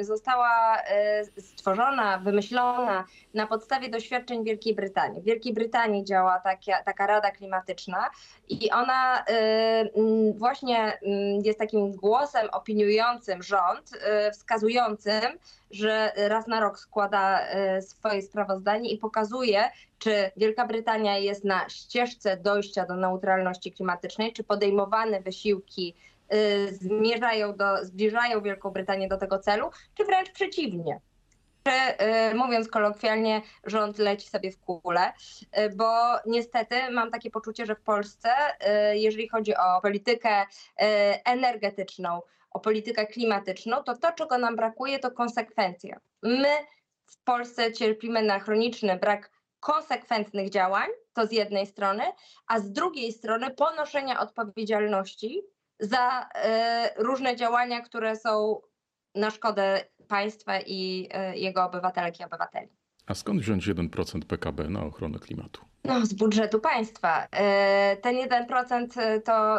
została 0.00 0.78
stworzona, 1.38 2.18
wymyślona 2.18 3.04
na 3.34 3.46
podstawie 3.46 3.88
doświadczeń 3.88 4.44
Wielkiej 4.44 4.74
Brytanii. 4.74 5.20
W 5.20 5.24
Wielkiej 5.24 5.54
Brytanii 5.54 6.04
działa 6.04 6.38
taka, 6.38 6.82
taka 6.84 7.06
rada 7.06 7.30
klimatyczna 7.30 8.10
i 8.48 8.70
ona 8.70 9.24
właśnie 10.34 10.98
jest 11.42 11.58
takim 11.58 11.92
głosem 11.92 12.48
opiniującym 12.52 13.42
rząd, 13.42 13.92
y, 13.92 14.30
wskazującym, 14.32 15.38
że 15.70 16.12
raz 16.16 16.46
na 16.46 16.60
rok 16.60 16.78
składa 16.78 17.40
y, 17.78 17.82
swoje 17.82 18.22
sprawozdanie 18.22 18.90
i 18.90 18.98
pokazuje, 18.98 19.70
czy 19.98 20.30
Wielka 20.36 20.66
Brytania 20.66 21.18
jest 21.18 21.44
na 21.44 21.68
ścieżce 21.68 22.36
dojścia 22.36 22.86
do 22.86 22.96
neutralności 22.96 23.72
klimatycznej, 23.72 24.32
czy 24.32 24.44
podejmowane 24.44 25.20
wysiłki 25.20 25.94
y, 26.34 26.74
zmierzają 26.74 27.56
do, 27.56 27.84
zbliżają 27.84 28.40
Wielką 28.40 28.70
Brytanię 28.70 29.08
do 29.08 29.16
tego 29.16 29.38
celu, 29.38 29.70
czy 29.94 30.04
wręcz 30.04 30.30
przeciwnie 30.30 31.00
mówiąc 32.34 32.68
kolokwialnie, 32.68 33.42
rząd 33.64 33.98
leci 33.98 34.28
sobie 34.28 34.52
w 34.52 34.60
kule, 34.60 35.12
y, 35.58 35.76
bo 35.76 35.92
niestety 36.26 36.90
mam 36.90 37.10
takie 37.10 37.30
poczucie, 37.30 37.66
że 37.66 37.74
w 37.74 37.82
Polsce, 37.82 38.28
y, 38.92 38.98
jeżeli 38.98 39.28
chodzi 39.28 39.56
o 39.56 39.80
politykę 39.82 40.46
energetyczną, 41.24 42.22
o 42.50 42.60
politykę 42.60 43.06
klimatyczną, 43.06 43.82
to 43.82 43.96
to, 43.96 44.12
czego 44.12 44.38
nam 44.38 44.56
brakuje, 44.56 44.98
to 44.98 45.10
konsekwencja. 45.10 46.00
My 46.22 46.48
w 47.06 47.24
Polsce 47.24 47.72
cierpimy 47.72 48.22
na 48.22 48.38
chroniczny 48.38 48.98
brak 48.98 49.30
konsekwentnych 49.60 50.50
działań, 50.50 50.88
to 51.12 51.26
z 51.26 51.32
jednej 51.32 51.66
strony, 51.66 52.02
a 52.46 52.58
z 52.58 52.72
drugiej 52.72 53.12
strony 53.12 53.50
ponoszenia 53.50 54.20
odpowiedzialności 54.20 55.42
za 55.80 56.28
różne 56.96 57.36
działania, 57.36 57.80
które 57.80 58.16
są 58.16 58.60
na 59.14 59.30
szkodę 59.30 59.84
państwa 60.08 60.60
i 60.60 61.08
e, 61.10 61.38
jego 61.38 61.64
obywatelek 61.64 62.20
i 62.20 62.24
obywateli. 62.24 62.68
A 63.06 63.14
skąd 63.14 63.40
wziąć 63.40 63.68
1% 63.68 64.24
PKB 64.24 64.68
na 64.68 64.82
ochronę 64.84 65.18
klimatu? 65.18 65.64
No, 65.84 66.06
z 66.06 66.12
budżetu 66.12 66.60
państwa. 66.60 67.26
E, 67.30 67.96
ten 67.96 68.16
1% 68.16 69.00
e, 69.00 69.20
to 69.20 69.58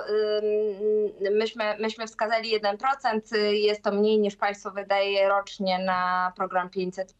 myśmy, 1.31 1.77
myśmy 1.79 2.07
wskazali 2.07 2.59
1%, 2.59 3.37
jest 3.51 3.83
to 3.83 3.91
mniej 3.91 4.19
niż 4.19 4.35
państwo 4.35 4.71
wydaje 4.71 5.29
rocznie 5.29 5.79
na 5.79 6.33
program 6.35 6.69
500. 6.69 7.15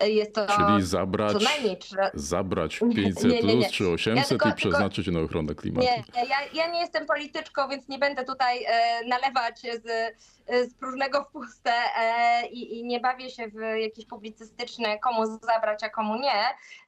Jest 0.00 0.34
to 0.34 0.46
Czyli 0.46 0.86
zabrać, 0.86 1.32
co 1.32 1.38
najmniej 1.38 1.78
zabrać 2.14 2.80
500 2.94 3.24
nie, 3.24 3.42
nie, 3.42 3.56
nie. 3.56 3.70
czy 3.70 3.88
800 3.88 4.16
ja 4.16 4.28
tylko, 4.28 4.48
i 4.48 4.52
przeznaczyć 4.52 5.04
tylko, 5.04 5.20
na 5.20 5.26
ochronę 5.26 5.54
klimatu. 5.54 5.86
Nie, 5.86 6.04
ja, 6.28 6.36
ja 6.54 6.72
nie 6.72 6.80
jestem 6.80 7.06
polityczką, 7.06 7.68
więc 7.68 7.88
nie 7.88 7.98
będę 7.98 8.24
tutaj 8.24 8.66
nalewać 9.08 9.60
z 9.60 10.14
z 10.48 10.74
próżnego 10.74 11.24
w 11.24 11.32
puste 11.32 11.72
e, 11.98 12.46
i, 12.46 12.78
i, 12.78 12.84
nie 12.84 13.00
bawię 13.00 13.30
się 13.30 13.48
w 13.48 13.80
jakieś 13.80 14.06
publicystyczne, 14.06 14.98
komu 14.98 15.26
zabrać, 15.26 15.82
a 15.82 15.88
komu 15.88 16.16
nie. 16.16 16.42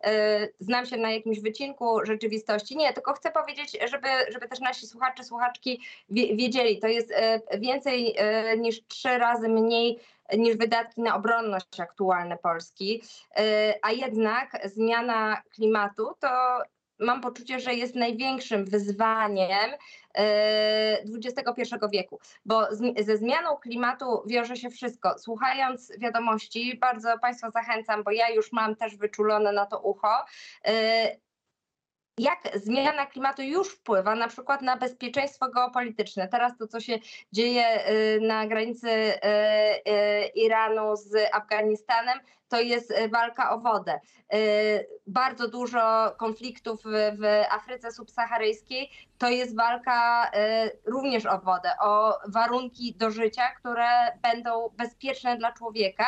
E, 0.04 0.48
znam 0.60 0.86
się 0.86 0.96
na 0.96 1.10
jakimś 1.26 1.40
wycinku 1.40 2.06
rzeczywistości. 2.06 2.76
Nie, 2.76 2.92
tylko 2.92 3.12
chcę 3.12 3.30
powiedzieć, 3.30 3.78
żeby, 3.90 4.08
żeby 4.32 4.48
też 4.48 4.60
nasi 4.60 4.86
słuchacze, 4.86 5.24
słuchaczki 5.24 5.80
wiedzieli, 6.08 6.78
to 6.78 6.86
jest 6.86 7.12
e, 7.12 7.40
więcej 7.58 8.16
niż 8.58 8.86
trzy 8.86 9.18
razy 9.18 9.48
mniej 9.48 9.98
niż 10.36 10.56
wydatki 10.56 11.00
na 11.00 11.16
obronność 11.16 11.80
aktualne 11.80 12.38
Polski, 12.38 13.02
a 13.82 13.92
jednak 13.92 14.60
zmiana 14.64 15.42
klimatu 15.54 16.14
to 16.20 16.28
mam 16.98 17.20
poczucie, 17.20 17.60
że 17.60 17.74
jest 17.74 17.94
największym 17.94 18.64
wyzwaniem 18.64 19.70
XXI 21.24 21.74
e, 21.82 21.88
wieku, 21.92 22.20
bo 22.44 22.66
ze 22.98 23.16
zmianą 23.16 23.56
klimatu 23.56 24.22
wiąże 24.26 24.56
się 24.56 24.70
wszystko. 24.70 25.18
Słuchając 25.18 25.92
wiadomości, 25.98 26.78
bardzo 26.78 27.18
Państwa 27.18 27.50
zachęcam, 27.50 28.04
bo 28.04 28.10
ja 28.10 28.30
już 28.30 28.52
mam 28.52 28.76
też 28.76 28.96
wyczulone 28.96 29.52
na 29.52 29.66
to 29.66 29.80
ucho 29.80 30.24
e, 30.64 31.25
jak 32.18 32.48
zmiana 32.54 33.06
klimatu 33.06 33.42
już 33.42 33.68
wpływa 33.68 34.14
na 34.14 34.28
przykład 34.28 34.62
na 34.62 34.76
bezpieczeństwo 34.76 35.48
geopolityczne. 35.48 36.28
Teraz 36.28 36.58
to, 36.58 36.66
co 36.66 36.80
się 36.80 36.98
dzieje 37.32 37.90
y, 37.90 38.20
na 38.20 38.46
granicy 38.46 38.88
y, 38.90 39.18
y, 39.90 40.26
Iranu 40.34 40.96
z 40.96 41.34
Afganistanem, 41.34 42.18
to 42.48 42.60
jest 42.60 42.94
walka 43.12 43.50
o 43.50 43.60
wodę. 43.60 44.00
Bardzo 45.06 45.48
dużo 45.48 46.14
konfliktów 46.18 46.82
w 47.18 47.44
Afryce 47.50 47.92
subsaharyjskiej 47.92 48.90
to 49.18 49.28
jest 49.28 49.56
walka 49.56 50.30
również 50.84 51.26
o 51.26 51.38
wodę, 51.38 51.70
o 51.80 52.18
warunki 52.28 52.94
do 52.94 53.10
życia, 53.10 53.50
które 53.58 53.88
będą 54.22 54.68
bezpieczne 54.76 55.36
dla 55.36 55.52
człowieka 55.52 56.06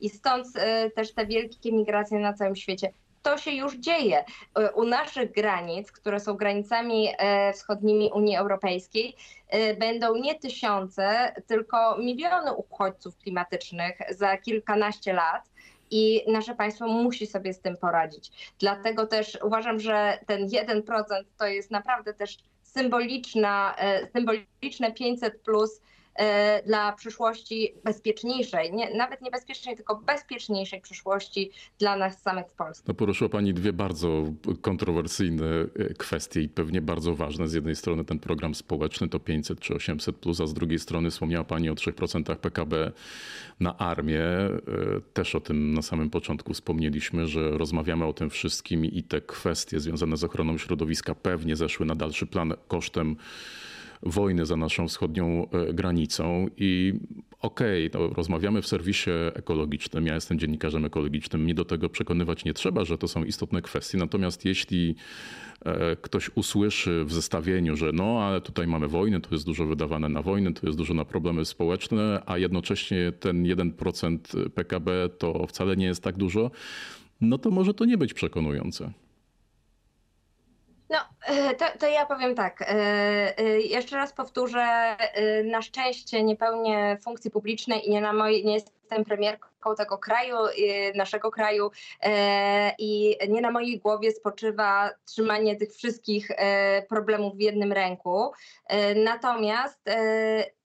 i 0.00 0.08
stąd 0.08 0.46
też 0.94 1.14
te 1.14 1.26
wielkie 1.26 1.72
migracje 1.72 2.18
na 2.18 2.32
całym 2.32 2.56
świecie 2.56 2.92
to 3.22 3.38
się 3.38 3.50
już 3.50 3.76
dzieje. 3.76 4.24
E, 4.54 4.72
u 4.72 4.84
naszych 4.84 5.32
granic, 5.32 5.92
które 5.92 6.20
są 6.20 6.34
granicami 6.34 7.08
e, 7.18 7.52
wschodnimi 7.52 8.10
Unii 8.14 8.36
Europejskiej, 8.36 9.16
e, 9.48 9.74
będą 9.74 10.14
nie 10.14 10.34
tysiące, 10.34 11.34
tylko 11.46 11.98
miliony 11.98 12.52
uchodźców 12.54 13.16
klimatycznych 13.16 13.98
za 14.10 14.36
kilkanaście 14.36 15.12
lat. 15.12 15.50
I 15.92 16.24
nasze 16.32 16.54
państwo 16.54 16.86
musi 16.86 17.26
sobie 17.26 17.52
z 17.52 17.60
tym 17.60 17.76
poradzić. 17.76 18.52
Dlatego 18.58 19.06
też 19.06 19.38
uważam, 19.42 19.80
że 19.80 20.18
ten 20.26 20.46
1% 20.46 21.24
to 21.38 21.46
jest 21.46 21.70
naprawdę 21.70 22.14
też 22.14 22.36
symboliczna, 22.62 23.74
symboliczne 24.12 24.92
500 24.92 25.42
plus 25.42 25.80
dla 26.66 26.92
przyszłości 26.92 27.74
bezpieczniejszej, 27.84 28.72
nie, 28.72 28.94
nawet 28.94 29.22
nie 29.22 29.30
tylko 29.76 29.96
bezpieczniejszej 29.96 30.80
przyszłości 30.80 31.50
dla 31.78 31.96
nas 31.96 32.22
samych 32.22 32.46
w 32.46 32.54
Polsce. 32.54 32.84
No 32.88 32.94
poruszyła 32.94 33.30
Pani 33.30 33.54
dwie 33.54 33.72
bardzo 33.72 34.24
kontrowersyjne 34.62 35.44
e, 35.44 35.94
kwestie 35.94 36.40
i 36.40 36.48
pewnie 36.48 36.80
bardzo 36.80 37.14
ważne. 37.14 37.48
Z 37.48 37.52
jednej 37.52 37.76
strony 37.76 38.04
ten 38.04 38.18
program 38.18 38.54
społeczny 38.54 39.08
to 39.08 39.20
500 39.20 39.60
czy 39.60 39.74
800, 39.74 40.16
plus, 40.16 40.40
a 40.40 40.46
z 40.46 40.54
drugiej 40.54 40.78
strony 40.78 41.10
wspomniała 41.10 41.44
Pani 41.44 41.70
o 41.70 41.74
3% 41.74 42.36
PKB 42.36 42.92
na 43.60 43.78
armię. 43.78 44.22
E, 44.22 44.60
też 45.12 45.34
o 45.34 45.40
tym 45.40 45.74
na 45.74 45.82
samym 45.82 46.10
początku 46.10 46.54
wspomnieliśmy, 46.54 47.26
że 47.26 47.50
rozmawiamy 47.50 48.04
o 48.04 48.12
tym 48.12 48.30
wszystkim 48.30 48.84
i 48.84 49.02
te 49.02 49.20
kwestie 49.20 49.80
związane 49.80 50.16
z 50.16 50.24
ochroną 50.24 50.58
środowiska 50.58 51.14
pewnie 51.14 51.56
zeszły 51.56 51.86
na 51.86 51.94
dalszy 51.94 52.26
plan 52.26 52.54
kosztem 52.68 53.16
wojny 54.02 54.46
za 54.46 54.56
naszą 54.56 54.88
wschodnią 54.88 55.50
e, 55.50 55.72
granicą 55.72 56.46
i 56.56 56.94
okej, 57.40 57.90
okay, 57.90 58.14
rozmawiamy 58.14 58.62
w 58.62 58.66
serwisie 58.66 59.10
ekologicznym, 59.34 60.06
ja 60.06 60.14
jestem 60.14 60.38
dziennikarzem 60.38 60.84
ekologicznym, 60.84 61.42
mnie 61.42 61.54
do 61.54 61.64
tego 61.64 61.88
przekonywać 61.88 62.44
nie 62.44 62.54
trzeba, 62.54 62.84
że 62.84 62.98
to 62.98 63.08
są 63.08 63.24
istotne 63.24 63.62
kwestie. 63.62 63.98
Natomiast 63.98 64.44
jeśli 64.44 64.94
e, 65.64 65.96
ktoś 65.96 66.30
usłyszy 66.34 67.04
w 67.04 67.12
zestawieniu, 67.12 67.76
że 67.76 67.92
no, 67.92 68.22
ale 68.22 68.40
tutaj 68.40 68.66
mamy 68.66 68.88
wojnę, 68.88 69.20
tu 69.20 69.34
jest 69.34 69.46
dużo 69.46 69.66
wydawane 69.66 70.08
na 70.08 70.22
wojnę, 70.22 70.54
tu 70.54 70.66
jest 70.66 70.78
dużo 70.78 70.94
na 70.94 71.04
problemy 71.04 71.44
społeczne, 71.44 72.22
a 72.26 72.38
jednocześnie 72.38 73.12
ten 73.20 73.44
1% 73.44 74.50
PKB 74.50 75.08
to 75.18 75.46
wcale 75.46 75.76
nie 75.76 75.86
jest 75.86 76.02
tak 76.02 76.16
dużo, 76.16 76.50
no 77.20 77.38
to 77.38 77.50
może 77.50 77.74
to 77.74 77.84
nie 77.84 77.98
być 77.98 78.14
przekonujące. 78.14 78.92
No, 80.90 80.98
e, 81.26 81.54
to, 81.54 81.64
to, 81.78 81.86
ja 81.86 82.06
powiem 82.06 82.34
tak. 82.34 82.62
E, 82.62 82.68
e, 83.38 83.60
jeszcze 83.60 83.96
raz 83.96 84.12
powtórzę. 84.12 84.96
Na 85.44 85.62
szczęście 85.62 86.22
nie 86.22 86.36
pełnię 86.36 86.98
funkcji 87.04 87.30
publicznej 87.30 87.86
i 87.86 87.90
nie, 87.90 88.00
na 88.00 88.12
mojej, 88.12 88.44
nie 88.44 88.54
jestem 88.54 89.04
premierką 89.04 89.74
tego 89.76 89.98
kraju, 89.98 90.36
naszego 90.94 91.30
kraju 91.30 91.70
i 92.78 93.16
nie 93.28 93.40
na 93.40 93.50
mojej 93.50 93.78
głowie 93.78 94.12
spoczywa 94.12 94.90
trzymanie 95.04 95.56
tych 95.56 95.72
wszystkich 95.72 96.28
problemów 96.88 97.36
w 97.36 97.40
jednym 97.40 97.72
ręku. 97.72 98.32
Natomiast 98.96 99.80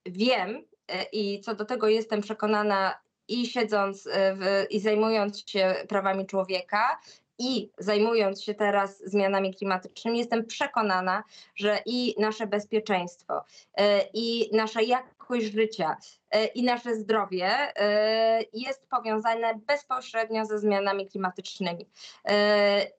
wiem 0.05 0.65
i 1.11 1.41
co 1.41 1.55
do 1.55 1.65
tego 1.65 1.87
jestem 1.87 2.21
przekonana 2.21 2.99
i 3.27 3.45
siedząc 3.45 4.03
w, 4.13 4.65
i 4.69 4.79
zajmując 4.79 5.49
się 5.49 5.75
prawami 5.89 6.25
człowieka, 6.25 6.99
i 7.39 7.71
zajmując 7.77 8.43
się 8.43 8.53
teraz 8.53 9.03
zmianami 9.05 9.53
klimatycznymi, 9.53 10.17
jestem 10.17 10.45
przekonana, 10.45 11.23
że 11.55 11.79
i 11.85 12.15
nasze 12.19 12.47
bezpieczeństwo, 12.47 13.43
e, 13.77 14.01
i 14.13 14.55
nasza 14.55 14.81
jakość 14.81 15.45
życia, 15.45 15.97
e, 16.31 16.45
i 16.45 16.63
nasze 16.63 16.95
zdrowie 16.95 17.47
e, 17.47 18.41
jest 18.53 18.89
powiązane 18.89 19.59
bezpośrednio 19.67 20.45
ze 20.45 20.59
zmianami 20.59 21.07
klimatycznymi. 21.07 21.89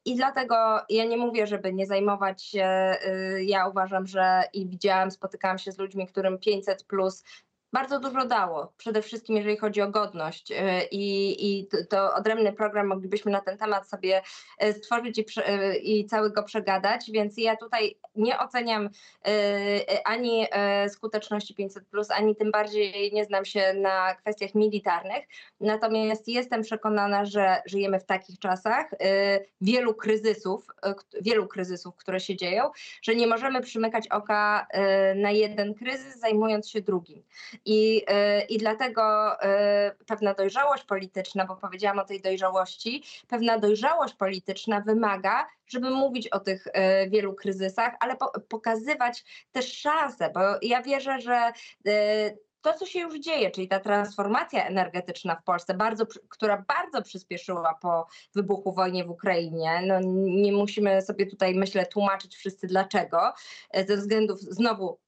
I 0.05 0.17
dlatego 0.17 0.57
ja 0.89 1.05
nie 1.05 1.17
mówię, 1.17 1.47
żeby 1.47 1.73
nie 1.73 1.87
zajmować 1.87 2.43
się, 2.43 2.97
ja 3.41 3.69
uważam, 3.69 4.07
że 4.07 4.43
i 4.53 4.67
widziałam, 4.69 5.11
spotykałam 5.11 5.59
się 5.59 5.73
z 5.73 5.79
ludźmi, 5.79 6.07
którym 6.07 6.39
500 6.39 6.85
plus 6.85 7.25
bardzo 7.73 8.01
dużo 8.01 8.27
dało, 8.27 8.73
przede 8.77 9.03
wszystkim 9.03 9.37
jeżeli 9.37 9.57
chodzi 9.57 9.83
o 9.83 9.91
godność 9.91 10.51
e, 10.51 10.85
i, 10.85 11.37
i 11.49 11.69
to 11.91 12.15
odrębny 12.15 12.53
program 12.53 12.87
moglibyśmy 12.87 13.33
na 13.33 13.41
ten 13.41 13.59
temat 13.59 13.89
sobie 13.89 14.23
e, 14.59 14.73
stworzyć 14.73 15.19
i, 15.19 15.25
e, 15.47 15.77
i 15.77 16.07
cały 16.07 16.33
go 16.33 16.43
przegadać, 16.43 17.11
więc 17.11 17.39
ja 17.39 17.57
tutaj 17.57 17.99
nie 18.17 18.39
oceniam 18.39 18.91
ani 20.05 20.47
skuteczności 20.89 21.55
500+, 21.55 21.81
ani 22.11 22.37
tym 22.37 22.51
bardziej 22.51 23.13
nie 23.13 23.25
znam 23.25 23.45
się 23.45 23.75
na 23.75 24.15
kwestiach 24.15 24.55
militarnych, 24.55 25.25
natomiast 25.61 26.29
jestem 26.29 26.63
przekonana, 26.63 27.25
że 27.25 27.63
żyjemy 27.67 28.01
w 28.01 28.05
takich 28.05 28.39
czasach, 28.39 28.87
wielu 29.61 29.95
kryzysów, 29.95 30.67
wielu 31.21 31.47
kryzysów, 31.47 31.97
które 31.97 32.21
się 32.21 32.37
dzieją, 32.37 32.71
że 33.03 33.15
nie 33.15 33.27
możemy 33.27 33.61
przymykać 33.61 34.09
oka 34.09 34.67
na 35.17 35.31
jeden 35.31 35.75
kryzys, 35.75 36.21
zajmując 36.21 36.71
się 36.71 36.81
drugim. 36.81 37.23
I, 37.65 38.03
y, 38.41 38.43
I 38.49 38.59
dlatego 38.59 39.35
y, 39.35 40.05
pewna 40.07 40.35
dojrzałość 40.35 40.85
polityczna, 40.85 41.47
bo 41.47 41.57
powiedziałam 41.57 41.99
o 41.99 42.05
tej 42.05 42.21
dojrzałości, 42.21 43.03
pewna 43.29 43.59
dojrzałość 43.59 44.15
polityczna 44.15 44.81
wymaga, 44.81 45.47
żeby 45.67 45.91
mówić 45.91 46.29
o 46.29 46.41
tych 46.41 46.67
y, 46.67 46.73
wielu 47.11 47.35
kryzysach, 47.35 47.95
ale 48.01 48.17
pokazywać 48.49 49.25
też 49.53 49.73
szanse, 49.73 50.31
bo 50.35 50.41
ja 50.63 50.83
wierzę, 50.83 51.21
że 51.21 51.53
to, 52.61 52.73
co 52.73 52.87
się 52.87 53.01
już 53.01 53.21
dzieje, 53.21 53.51
czyli 53.51 53.69
ta 53.69 53.81
transformacja 53.81 54.67
energetyczna 54.67 55.37
w 55.37 55.45
Polsce, 55.45 55.75
bardzo, 55.75 56.07
która 56.29 56.65
bardzo 56.69 57.03
przyspieszyła 57.03 57.75
po 57.83 58.07
wybuchu 58.35 58.73
wojny 58.73 59.05
w 59.05 59.11
Ukrainie, 59.11 59.83
no 59.87 60.01
nie 60.15 60.53
musimy 60.53 61.03
sobie 61.03 61.27
tutaj, 61.27 61.55
myślę, 61.55 61.87
tłumaczyć 61.87 62.37
wszyscy 62.37 62.67
dlaczego, 62.67 63.33
ze 63.89 63.97
względów 63.97 64.41
znowu 64.41 64.99
E, 64.99 65.06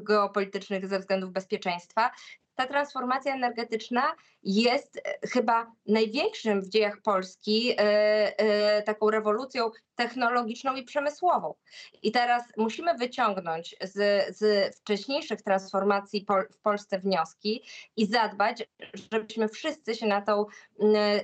geopolitycznych 0.00 0.86
ze 0.86 0.98
względów 0.98 1.32
bezpieczeństwa. 1.32 2.10
Ta 2.54 2.66
transformacja 2.66 3.34
energetyczna 3.34 4.14
jest 4.42 4.96
e, 4.96 5.28
chyba 5.28 5.72
największym 5.86 6.62
w 6.62 6.68
dziejach 6.68 7.02
Polski 7.02 7.74
e, 7.78 8.82
taką 8.82 9.10
rewolucją 9.10 9.70
technologiczną 9.98 10.74
i 10.74 10.82
przemysłową. 10.82 11.54
I 12.02 12.12
teraz 12.12 12.42
musimy 12.56 12.94
wyciągnąć 12.94 13.76
z, 13.82 14.26
z 14.36 14.76
wcześniejszych 14.76 15.42
transformacji 15.42 16.26
w 16.50 16.58
Polsce 16.58 16.98
wnioski 16.98 17.62
i 17.96 18.06
zadbać, 18.06 18.64
żebyśmy 19.12 19.48
wszyscy 19.48 19.94
się 19.94 20.06
na 20.06 20.22
tą 20.22 20.46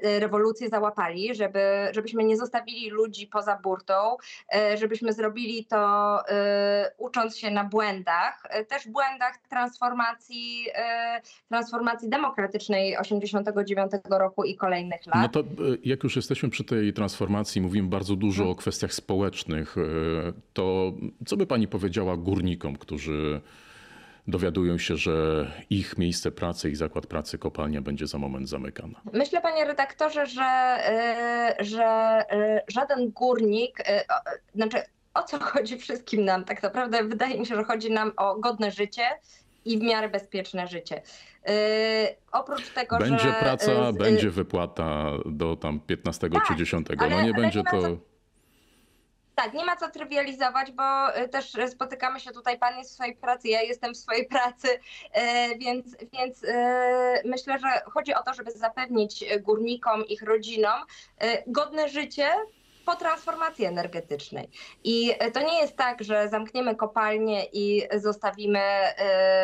rewolucję 0.02 0.68
załapali, 0.68 1.34
żeby, 1.34 1.60
żebyśmy 1.92 2.24
nie 2.24 2.36
zostawili 2.36 2.90
ludzi 2.90 3.26
poza 3.26 3.56
burtą, 3.56 4.16
e, 4.54 4.76
żebyśmy 4.76 5.12
zrobili 5.12 5.66
to 5.66 6.18
e, 6.28 6.92
ucząc 6.98 7.38
się 7.38 7.50
na 7.50 7.64
błędach, 7.64 8.42
e, 8.50 8.64
też 8.64 8.88
błędach 8.88 9.38
transformacji, 9.48 10.68
transformacji 11.48 12.08
demokratycznej 12.08 12.96
89 13.22 13.92
roku 14.10 14.44
i 14.44 14.56
kolejnych 14.56 15.06
lat. 15.06 15.16
No 15.22 15.28
to 15.28 15.48
jak 15.84 16.04
już 16.04 16.16
jesteśmy 16.16 16.50
przy 16.50 16.64
tej 16.64 16.92
transformacji, 16.92 17.60
mówimy 17.60 17.88
bardzo 17.88 18.16
dużo 18.16 18.38
hmm. 18.38 18.52
o 18.52 18.56
kwestiach 18.56 18.94
społecznych, 18.94 19.78
e, 19.78 19.82
to 20.52 20.92
co 21.26 21.36
by 21.36 21.46
pani 21.46 21.68
powiedziała 21.68 22.16
górnikom, 22.16 22.76
którzy 22.76 23.40
dowiadują 24.28 24.78
się, 24.78 24.96
że 24.96 25.46
ich 25.70 25.98
miejsce 25.98 26.30
pracy, 26.30 26.68
ich 26.68 26.76
zakład 26.76 27.06
pracy, 27.06 27.38
kopalnia 27.38 27.82
będzie 27.82 28.06
za 28.06 28.18
moment 28.18 28.48
zamykana? 28.48 29.00
Myślę, 29.12 29.40
panie 29.40 29.64
redaktorze, 29.64 30.26
że, 30.26 30.42
e, 30.42 31.56
że 31.60 32.22
żaden 32.68 33.10
górnik, 33.10 33.84
znaczy 34.54 34.78
o 35.14 35.22
co 35.22 35.38
chodzi 35.50 35.78
wszystkim 35.78 36.24
nam 36.24 36.44
tak 36.44 36.62
naprawdę? 36.62 37.04
Wydaje 37.04 37.38
mi 37.38 37.46
się, 37.46 37.54
że 37.54 37.64
chodzi 37.64 37.90
nam 37.90 38.12
o 38.16 38.34
godne 38.34 38.70
życie 38.70 39.02
i 39.64 39.78
w 39.78 39.82
miarę 39.82 40.08
bezpieczne 40.08 40.68
życie. 40.68 41.02
Yy, 41.46 41.52
oprócz 42.32 42.70
tego, 42.70 42.98
będzie 42.98 43.18
że... 43.18 43.32
praca, 43.32 43.72
yy, 43.72 43.92
będzie 43.92 44.30
wypłata 44.30 45.10
do 45.26 45.56
tam 45.56 45.80
15 45.80 46.30
tak, 46.30 46.46
czy 46.46 46.56
10. 46.56 46.86
No 47.10 47.22
nie 47.22 47.34
będzie 47.34 47.62
to... 47.62 47.82
Co 47.82 48.14
tak, 49.34 49.54
nie 49.54 49.64
ma 49.64 49.76
co 49.76 49.90
trywializować, 49.90 50.72
bo 50.72 51.18
y, 51.18 51.28
też 51.28 51.52
spotykamy 51.68 52.20
się 52.20 52.30
tutaj, 52.30 52.58
pan 52.58 52.78
jest 52.78 52.90
w 52.90 52.94
swojej 52.94 53.16
pracy, 53.16 53.48
ja 53.48 53.62
jestem 53.62 53.94
w 53.94 53.96
swojej 53.96 54.26
pracy, 54.26 54.68
y, 54.68 55.58
więc, 55.58 55.96
więc 56.12 56.42
myślę, 57.24 57.58
że 57.58 57.90
chodzi 57.90 58.14
o 58.14 58.22
to, 58.22 58.34
żeby 58.34 58.50
zapewnić 58.50 59.24
górnikom, 59.42 60.06
ich 60.06 60.22
rodzinom 60.22 60.80
godne 61.46 61.88
życie 61.88 62.28
po 62.84 62.96
transformacji 62.96 63.64
energetycznej. 63.64 64.48
I 64.84 65.14
to 65.32 65.40
nie 65.40 65.60
jest 65.60 65.76
tak, 65.76 66.04
że 66.04 66.28
zamkniemy 66.28 66.76
kopalnię 66.76 67.44
i 67.52 67.82
zostawimy 67.94 68.60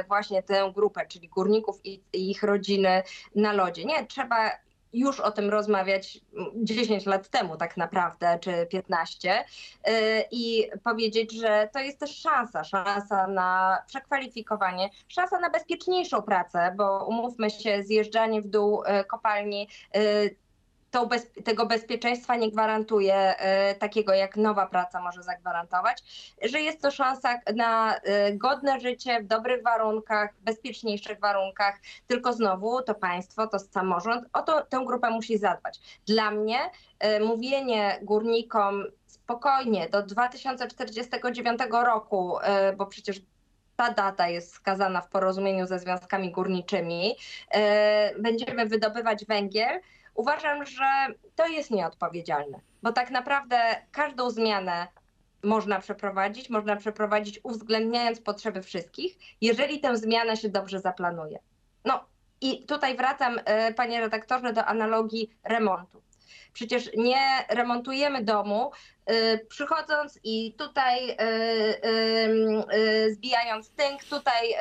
właśnie 0.09 0.43
tę 0.43 0.73
grupę, 0.75 1.07
czyli 1.07 1.29
górników 1.29 1.81
i 1.85 2.03
ich 2.13 2.43
rodziny 2.43 3.03
na 3.35 3.53
lodzie. 3.53 3.85
Nie, 3.85 4.07
trzeba 4.07 4.51
już 4.93 5.21
o 5.21 5.31
tym 5.31 5.51
rozmawiać 5.51 6.21
10 6.55 7.07
lat 7.07 7.29
temu 7.29 7.57
tak 7.57 7.77
naprawdę, 7.77 8.39
czy 8.41 8.67
15 8.67 9.45
y, 9.89 9.93
i 10.31 10.71
powiedzieć, 10.85 11.33
że 11.33 11.69
to 11.73 11.79
jest 11.79 12.01
też 12.01 12.17
szansa, 12.17 12.65
szansa 12.65 13.27
na 13.27 13.79
przekwalifikowanie, 13.87 14.91
szansa 15.09 15.41
na 15.41 15.51
bezpieczniejszą 15.51 16.23
pracę, 16.23 16.75
bo 16.77 17.07
umówmy 17.07 17.51
się, 17.51 17.83
zjeżdżanie 17.83 18.43
w 18.43 18.49
dół 18.49 18.83
kopalni 19.09 19.69
bez, 21.09 21.27
tego 21.45 21.67
bezpieczeństwa 21.67 22.37
nie 22.37 22.51
gwarantuje 22.51 23.15
e, 23.15 23.75
takiego, 23.75 24.15
jak 24.15 24.37
nowa 24.37 24.67
praca 24.67 25.01
może 25.01 25.23
zagwarantować, 25.23 26.03
że 26.43 26.61
jest 26.61 26.83
to 26.83 26.91
szansa 26.91 27.41
na 27.57 27.97
e, 27.97 28.33
godne 28.33 28.81
życie 28.81 29.21
w 29.23 29.27
dobrych 29.27 29.63
warunkach, 29.63 30.31
bezpieczniejszych 30.41 31.21
warunkach, 31.21 31.81
tylko 32.07 32.33
znowu 32.33 32.83
to 32.83 32.95
państwo, 32.95 33.47
to 33.47 33.59
samorząd 33.59 34.25
o 34.33 34.43
to, 34.43 34.65
tę 34.65 34.83
grupę 34.87 35.11
musi 35.11 35.39
zadbać. 35.39 35.81
Dla 36.07 36.31
mnie 36.31 36.59
e, 36.99 37.21
mówienie 37.21 37.99
górnikom 38.03 38.85
spokojnie 39.07 39.89
do 39.89 40.03
2049 40.03 41.61
roku, 41.71 42.37
bo 42.77 42.87
przecież 42.87 43.21
ta 43.77 43.93
data 43.93 44.29
jest 44.29 44.53
skazana 44.53 45.01
w 45.01 45.09
porozumieniu 45.09 45.67
ze 45.67 45.79
związkami 45.79 46.31
górniczymi, 46.31 47.17
będziemy 48.19 48.67
wydobywać 48.67 49.25
węgiel, 49.25 49.81
Uważam, 50.15 50.67
że 50.67 51.07
to 51.35 51.47
jest 51.47 51.71
nieodpowiedzialne, 51.71 52.61
bo 52.83 52.93
tak 52.93 53.11
naprawdę 53.11 53.77
każdą 53.93 54.31
zmianę 54.31 54.87
można 55.43 55.81
przeprowadzić, 55.81 56.51
można 56.51 56.77
przeprowadzić 56.77 57.41
uwzględniając 57.43 58.21
potrzeby 58.21 58.63
wszystkich, 58.63 59.19
jeżeli 59.41 59.81
tę 59.81 59.97
zmianę 59.97 60.37
się 60.37 60.49
dobrze 60.49 60.81
zaplanuje. 60.81 61.39
No 61.85 62.05
i 62.41 62.67
tutaj 62.67 62.97
wracam, 62.97 63.41
e, 63.45 63.75
panie 63.75 64.01
redaktorze, 64.01 64.53
do 64.53 64.65
analogii 64.65 65.31
remontu. 65.45 66.03
Przecież 66.53 66.91
nie 66.97 67.21
remontujemy 67.49 68.25
domu, 68.25 68.71
y, 69.11 69.47
przychodząc 69.49 70.21
i 70.25 70.55
tutaj 70.59 71.11
y, 71.11 71.17
y, 72.75 73.15
zbijając 73.15 73.71
tynk, 73.71 74.05
tutaj 74.05 74.55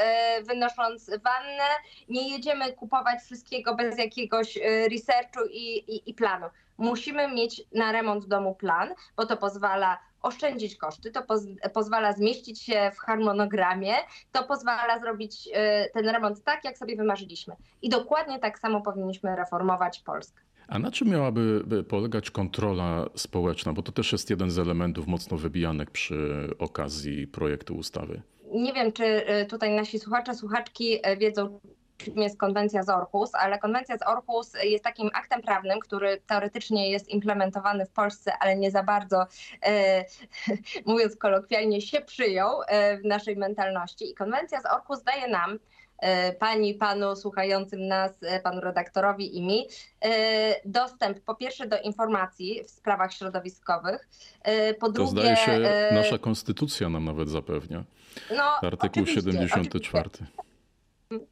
wynosząc 0.43 1.09
wannę, 1.09 1.67
nie 2.09 2.29
jedziemy 2.29 2.73
kupować 2.73 3.19
wszystkiego 3.21 3.75
bez 3.75 3.97
jakiegoś 3.97 4.59
researchu 4.91 5.39
i, 5.51 5.95
i, 5.95 6.09
i 6.09 6.13
planu. 6.13 6.45
Musimy 6.77 7.27
mieć 7.27 7.61
na 7.73 7.91
remont 7.91 8.25
domu 8.25 8.55
plan, 8.55 8.93
bo 9.15 9.25
to 9.25 9.37
pozwala 9.37 9.97
oszczędzić 10.21 10.75
koszty, 10.75 11.11
to 11.11 11.21
poz 11.21 11.41
pozwala 11.73 12.13
zmieścić 12.13 12.61
się 12.61 12.91
w 12.95 12.99
harmonogramie, 12.99 13.93
to 14.31 14.43
pozwala 14.43 14.99
zrobić 14.99 15.49
ten 15.93 16.09
remont 16.09 16.43
tak, 16.43 16.63
jak 16.63 16.77
sobie 16.77 16.95
wymarzyliśmy. 16.95 17.55
I 17.81 17.89
dokładnie 17.89 18.39
tak 18.39 18.59
samo 18.59 18.81
powinniśmy 18.81 19.35
reformować 19.35 19.99
Polskę. 19.99 20.48
A 20.69 20.79
na 20.79 20.91
czym 20.91 21.07
miałaby 21.07 21.61
by 21.65 21.83
polegać 21.83 22.31
kontrola 22.31 23.05
społeczna? 23.15 23.73
Bo 23.73 23.81
to 23.81 23.91
też 23.91 24.11
jest 24.11 24.29
jeden 24.29 24.51
z 24.51 24.59
elementów 24.59 25.07
mocno 25.07 25.37
wybijanych 25.37 25.91
przy 25.91 26.49
okazji 26.59 27.27
projektu 27.27 27.77
ustawy. 27.77 28.21
Nie 28.51 28.73
wiem, 28.73 28.91
czy 28.91 29.03
y, 29.03 29.45
tutaj 29.45 29.75
nasi 29.75 29.99
słuchacze, 29.99 30.35
słuchaczki 30.35 31.07
y, 31.07 31.17
wiedzą, 31.17 31.59
czym 31.99 32.17
jest 32.17 32.37
konwencja 32.37 32.83
z 32.83 32.89
Orhus, 32.89 33.35
ale 33.35 33.59
konwencja 33.59 33.97
z 33.97 34.07
Orhus 34.07 34.53
jest 34.63 34.83
takim 34.83 35.09
aktem 35.13 35.41
prawnym, 35.41 35.79
który 35.79 36.21
teoretycznie 36.27 36.91
jest 36.91 37.09
implementowany 37.09 37.85
w 37.85 37.91
Polsce, 37.91 38.33
ale 38.39 38.55
nie 38.55 38.71
za 38.71 38.83
bardzo, 38.83 39.25
e, 39.65 40.05
mówiąc 40.85 41.15
kolokwialnie, 41.15 41.81
się 41.81 42.01
przyjął 42.01 42.61
e, 42.67 42.97
w 42.97 43.05
naszej 43.05 43.35
mentalności. 43.35 44.11
I 44.11 44.15
konwencja 44.15 44.61
z 44.61 44.65
Orhus 44.65 45.03
daje 45.03 45.27
nam, 45.27 45.51
e, 45.51 45.57
pani, 46.39 46.73
panu 46.73 47.15
słuchającym 47.15 47.87
nas, 47.87 48.11
e, 48.23 48.39
panu 48.39 48.61
redaktorowi 48.61 49.37
i 49.37 49.41
mi, 49.41 49.67
e, 50.05 50.09
dostęp 50.65 51.19
po 51.19 51.35
pierwsze 51.35 51.67
do 51.67 51.79
informacji 51.81 52.63
w 52.63 52.69
sprawach 52.69 53.13
środowiskowych, 53.13 54.09
e, 54.43 54.73
po 54.73 54.85
To 54.87 54.91
drugie... 54.91 55.11
zdaje 55.11 55.35
się, 55.35 55.51
e, 55.51 55.93
nasza 55.93 56.17
konstytucja 56.17 56.89
nam 56.89 57.05
nawet 57.05 57.29
zapewnia. 57.29 57.83
no, 58.37 58.43
Artykuł 58.43 58.87
oczywiście, 58.89 59.15
74. 59.21 60.09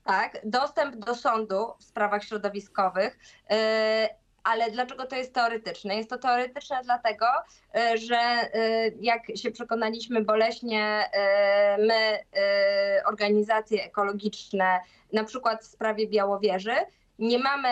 Tak, 0.03 0.37
dostęp 0.43 0.95
do 0.95 1.15
sądu 1.15 1.65
w 1.79 1.83
sprawach 1.83 2.23
środowiskowych. 2.23 3.19
Yy, 4.47 4.53
Ale 4.53 4.71
dlaczego 4.71 5.05
to 5.05 5.15
jest 5.15 5.33
teoretyczne? 5.33 5.95
Jest 5.95 6.09
to 6.09 6.17
teoretyczne 6.17 6.81
dlatego, 6.83 7.25
yy, 7.73 7.97
że 7.97 8.49
yy, 8.53 8.97
jak 9.01 9.21
się 9.35 9.51
przekonaliśmy 9.51 10.21
boleśnie, 10.21 11.09
yy, 11.77 11.85
my, 11.87 12.19
yy, 12.33 12.41
organizacje 13.05 13.83
ekologiczne, 13.83 14.79
na 15.13 15.23
przykład 15.23 15.61
w 15.61 15.67
sprawie 15.67 16.07
Białowieży, 16.07 16.75
nie 17.19 17.39
mamy 17.39 17.69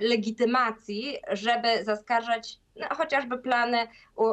yy, 0.00 0.08
legitymacji, 0.08 1.18
żeby 1.30 1.84
zaskarżać 1.84 2.58
no, 2.76 2.86
chociażby 2.96 3.38
plany 3.38 3.78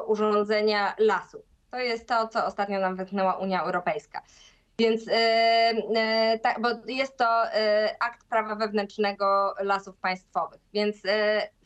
urządzenia 0.08 0.96
lasu. 1.00 1.44
To 1.72 1.80
jest 1.80 2.08
to, 2.08 2.28
co 2.28 2.46
ostatnio 2.46 2.80
nam 2.80 2.96
wytknęła 2.96 3.38
Unia 3.38 3.64
Europejska. 3.64 4.22
Więc 4.80 5.08
e, 5.08 5.14
e, 5.96 6.40
tak, 6.40 6.62
bo 6.62 6.70
jest 6.88 7.18
to 7.18 7.54
e, 7.54 7.96
akt 8.00 8.28
prawa 8.30 8.56
wewnętrznego 8.56 9.56
lasów 9.60 9.98
państwowych. 9.98 10.62
Więc 10.74 10.96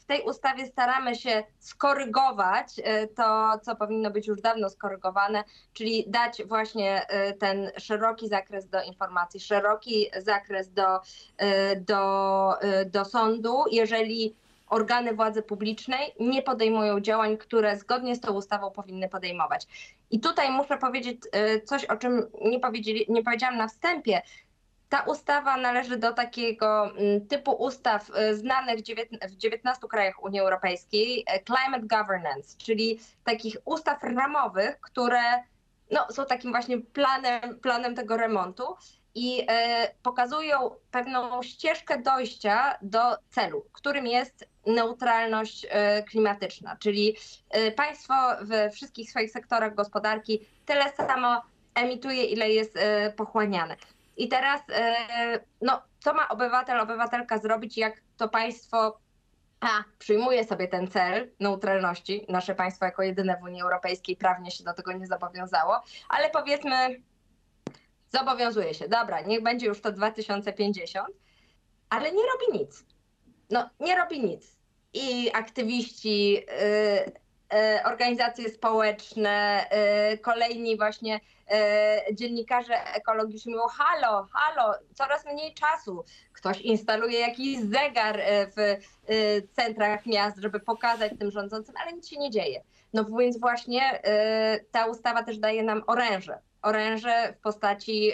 w 0.06 0.08
tej 0.08 0.22
ustawie 0.22 0.66
staramy 0.66 1.16
się 1.16 1.44
skorygować 1.60 2.68
e, 2.84 3.08
to, 3.08 3.60
co 3.64 3.76
powinno 3.76 4.12
być 4.12 4.28
już 4.28 4.42
dawno 4.42 4.70
skorygowane, 4.70 5.44
czyli 5.74 6.06
dać 6.08 6.44
właśnie 6.44 7.08
e, 7.08 7.34
ten 7.34 7.72
szeroki 7.78 8.28
zakres 8.28 8.70
do 8.70 8.84
informacji, 8.84 9.40
szeroki 9.40 10.06
zakres 10.18 10.74
do, 10.74 11.00
e, 11.38 11.76
do, 11.76 12.54
do 12.86 13.06
sądu, 13.06 13.64
jeżeli 13.72 14.36
organy 14.68 15.14
władzy 15.14 15.42
publicznej 15.42 16.14
nie 16.20 16.42
podejmują 16.42 17.00
działań, 17.00 17.38
które 17.38 17.78
zgodnie 17.78 18.16
z 18.16 18.20
tą 18.20 18.34
ustawą 18.34 18.72
powinny 18.72 19.10
podejmować. 19.10 19.68
I 20.12 20.20
tutaj 20.20 20.52
muszę 20.52 20.78
powiedzieć 20.78 21.22
coś, 21.66 21.86
o 21.86 21.98
czym 21.98 22.28
nie, 22.42 22.60
nie 23.10 23.24
powiedziałam 23.24 23.58
na 23.58 23.68
wstępie. 23.68 24.22
Ta 24.96 25.02
ustawa 25.02 25.58
należy 25.58 25.98
do 25.98 26.14
takiego 26.14 26.86
mm, 26.86 27.28
typu 27.28 27.52
ustaw 27.52 28.12
e, 28.16 28.36
znanych 28.36 28.80
w 28.80 28.82
dziewiętn- 28.82 29.28
w 29.30 29.36
19 29.36 29.88
krajach 29.88 30.24
Unii 30.24 30.40
Europejskiej, 30.40 31.24
e, 31.28 31.40
climate 31.44 31.88
governance, 31.88 32.58
czyli 32.58 33.00
takich 33.24 33.58
ustaw 33.66 34.04
ramowych, 34.04 34.80
które 34.82 35.22
no, 35.92 36.08
są 36.12 36.26
takim 36.26 36.52
właśnie 36.52 36.78
planem, 36.78 37.60
planem 37.62 37.96
tego 37.96 38.18
remontu 38.18 38.64
i 39.16 39.46
e, 39.50 39.92
pokazują 40.04 40.58
pewną 40.92 41.44
ścieżkę 41.44 42.02
dojścia 42.02 42.78
do 42.82 43.00
celu, 43.30 43.66
którym 43.72 44.08
jest 44.08 44.50
neutralność 44.66 45.68
e, 45.70 46.04
klimatyczna, 46.04 46.76
czyli 46.80 47.16
państwo 47.76 48.14
we 48.42 48.70
wszystkich 48.70 49.10
swoich 49.10 49.32
sektorach 49.32 49.76
gospodarki 49.76 50.48
tyle 50.66 50.92
samo 50.98 51.42
emituje, 51.76 52.24
ile 52.24 52.50
jest 52.50 52.74
pochłaniane. 53.16 53.76
I 54.18 54.28
teraz, 54.28 54.62
e, 54.70 54.96
no, 55.62 55.82
co 56.00 56.14
ma 56.14 56.30
obywatel, 56.30 56.80
obywatelka 56.80 57.38
zrobić, 57.38 57.78
jak 57.78 58.02
to 58.18 58.30
państwo 58.30 59.00
a, 59.60 59.84
przyjmuje 60.00 60.44
sobie 60.44 60.68
ten 60.68 60.88
cel 60.88 61.32
neutralności, 61.40 62.26
nasze 62.30 62.56
państwo 62.56 62.86
jako 62.86 63.04
jedyne 63.04 63.38
w 63.38 63.44
Unii 63.44 63.62
Europejskiej 63.62 64.16
prawnie 64.16 64.52
się 64.52 64.64
do 64.64 64.74
tego 64.74 64.92
nie 64.92 65.08
zobowiązało, 65.08 65.82
ale 66.10 66.30
powiedzmy, 66.30 67.02
zobowiązuje 68.14 68.74
się, 68.74 68.88
dobra, 68.88 69.22
niech 69.22 69.44
będzie 69.44 69.66
już 69.68 69.82
to 69.82 69.92
2050, 69.92 71.08
ale 71.90 72.12
nie 72.12 72.24
robi 72.24 72.60
nic. 72.60 72.86
No, 73.50 73.70
nie 73.80 73.96
robi 73.96 74.20
nic. 74.20 74.58
I 74.94 75.32
aktywiści, 75.34 76.34
yy, 76.34 76.42
yy, 77.52 77.84
organizacje 77.86 78.50
społeczne, 78.50 79.66
yy, 80.12 80.18
kolejni 80.18 80.78
właśnie 80.78 81.20
dziennikarze 82.14 82.94
ekologiczni 82.94 83.54
mówią, 83.54 83.68
halo, 83.68 84.28
halo, 84.32 84.74
coraz 84.94 85.26
mniej 85.26 85.54
czasu. 85.54 86.04
Ktoś 86.34 86.62
instaluje 86.62 87.20
jakiś 87.20 87.60
zegar 87.60 88.18
yy, 88.18 88.24
w 88.48 88.58
yy, 89.10 89.48
centrach 89.56 90.06
miast, 90.06 90.38
żeby 90.38 90.60
pokazać 90.60 91.12
tym 91.20 91.32
rządzącym, 91.32 91.76
ale 91.84 91.94
nic 91.94 92.10
się 92.10 92.18
nie 92.20 92.32
dzieje. 92.32 92.64
No 92.94 93.06
więc 93.06 93.40
właśnie 93.40 94.02
ta 94.72 94.86
ustawa 94.86 95.24
też 95.24 95.38
daje 95.38 95.64
nam 95.64 95.84
oręże. 95.88 96.40
Oręże 96.66 97.34
w 97.40 97.42
postaci 97.42 98.06
yy, 98.06 98.14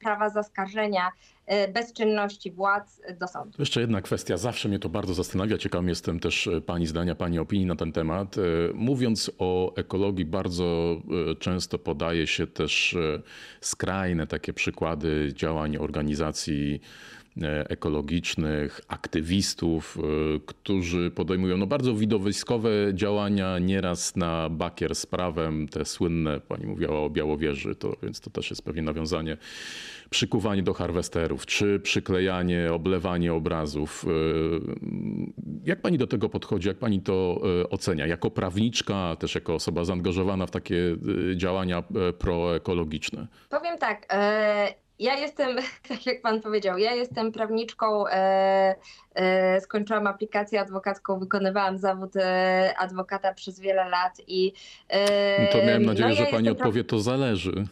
prawa 0.00 0.28
zaskarżenia 0.30 1.10
yy, 1.48 1.68
bezczynności 1.68 2.52
władz 2.52 3.02
do 3.20 3.28
sądu. 3.28 3.56
Jeszcze 3.58 3.80
jedna 3.80 4.00
kwestia, 4.02 4.36
zawsze 4.36 4.68
mnie 4.68 4.78
to 4.78 4.88
bardzo 4.88 5.14
zastanawia. 5.14 5.58
Ciekawym 5.58 5.88
jestem 5.88 6.20
też 6.20 6.46
e, 6.46 6.60
Pani 6.60 6.86
zdania, 6.86 7.14
Pani 7.14 7.38
opinii 7.38 7.66
na 7.66 7.76
ten 7.76 7.92
temat. 7.92 8.36
E, 8.38 8.40
Mówiąc 8.74 9.30
o 9.38 9.74
ekologii, 9.76 10.24
bardzo 10.24 10.96
e, 11.30 11.34
często 11.34 11.78
podaje 11.78 12.26
się 12.26 12.46
też 12.46 12.94
e, 12.94 13.22
skrajne 13.60 14.26
takie 14.26 14.52
przykłady 14.52 15.32
działań 15.34 15.76
organizacji 15.76 16.80
e, 16.82 17.23
ekologicznych, 17.68 18.80
aktywistów, 18.88 19.98
e, 19.98 20.40
którzy 20.46 21.10
podejmują 21.10 21.56
no, 21.56 21.66
bardzo 21.66 21.94
widowiskowe 21.94 22.70
działania, 22.92 23.58
nieraz 23.58 24.16
na 24.16 24.48
bakier 24.48 24.94
z 24.94 25.06
prawem, 25.06 25.68
te 25.68 25.84
słynne, 25.84 26.40
pani 26.40 26.66
mówiła 26.66 27.00
o 27.00 27.10
Białowieży, 27.10 27.74
to, 27.74 27.96
więc 28.02 28.20
to 28.20 28.30
też 28.30 28.50
jest 28.50 28.62
pewnie 28.62 28.82
nawiązanie, 28.82 29.36
przykuwanie 30.10 30.62
do 30.62 30.74
harwesterów, 30.74 31.46
czy 31.46 31.80
przyklejanie, 31.80 32.72
oblewanie 32.72 33.34
obrazów. 33.34 34.04
E, 34.04 34.08
Jak 35.64 35.80
pani 35.80 35.98
do 35.98 36.06
tego 36.06 36.28
podchodzi, 36.28 36.68
jak 36.68 36.78
pani 36.78 37.00
to 37.00 37.40
e, 37.62 37.70
ocenia? 37.70 38.06
Jako 38.06 38.30
prawniczka, 38.30 39.16
też 39.16 39.34
jako 39.34 39.54
osoba 39.54 39.84
zaangażowana 39.84 40.46
w 40.46 40.50
takie 40.50 40.96
e, 41.32 41.36
działania 41.36 41.78
e, 42.08 42.12
proekologiczne. 42.12 43.26
Powiem 43.48 43.78
tak, 43.78 44.06
e, 44.10 44.83
ja 44.98 45.14
jestem, 45.14 45.56
tak 45.88 46.06
jak 46.06 46.22
pan 46.22 46.40
powiedział, 46.40 46.78
ja 46.78 46.94
jestem 46.94 47.32
prawniczką, 47.32 48.08
e, 48.08 48.74
e, 49.14 49.60
skończyłam 49.60 50.06
aplikację 50.06 50.60
adwokacką, 50.60 51.18
wykonywałam 51.18 51.78
zawód 51.78 52.16
e, 52.16 52.74
adwokata 52.78 53.34
przez 53.34 53.60
wiele 53.60 53.88
lat 53.88 54.12
i... 54.26 54.52
e, 54.88 55.42
No 55.42 55.60
to 55.60 55.66
miałem 55.66 55.84
nadzieję, 55.84 56.08
no, 56.08 56.14
ja 56.14 56.24
że 56.24 56.30
pani 56.30 56.48
odpowie, 56.48 56.84
to 56.84 57.00
zależy. 57.00 57.66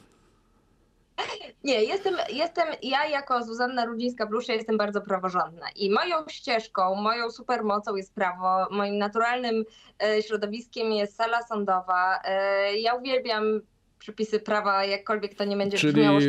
Nie, 1.64 1.84
jestem, 1.84 2.16
jestem, 2.32 2.68
ja 2.82 3.06
jako 3.06 3.42
Zuzanna 3.42 3.86
Rudzińska-Blusz, 3.86 4.48
jestem 4.48 4.76
bardzo 4.76 5.00
praworządna 5.00 5.66
i 5.76 5.90
moją 5.90 6.28
ścieżką, 6.28 6.94
moją 6.94 7.30
supermocą 7.30 7.96
jest 7.96 8.14
prawo, 8.14 8.66
moim 8.70 8.98
naturalnym 8.98 9.64
e, 10.02 10.22
środowiskiem 10.22 10.92
jest 10.92 11.16
sala 11.16 11.42
sądowa. 11.42 12.20
E, 12.24 12.76
ja 12.78 12.94
uwielbiam 12.94 13.60
przepisy 14.02 14.40
prawa, 14.40 14.84
jakkolwiek 14.84 15.34
to 15.34 15.44
nie 15.44 15.56
będzie 15.56 15.78
Czyli 15.78 15.92
brzmiało 15.92 16.20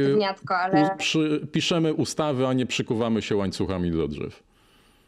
ale... 0.57 0.95
Przy, 0.97 1.47
piszemy 1.51 1.93
ustawy, 1.93 2.47
a 2.47 2.53
nie 2.53 2.65
przykuwamy 2.65 3.21
się 3.21 3.35
łańcuchami 3.35 3.91
do 3.91 4.07
drzew. 4.07 4.43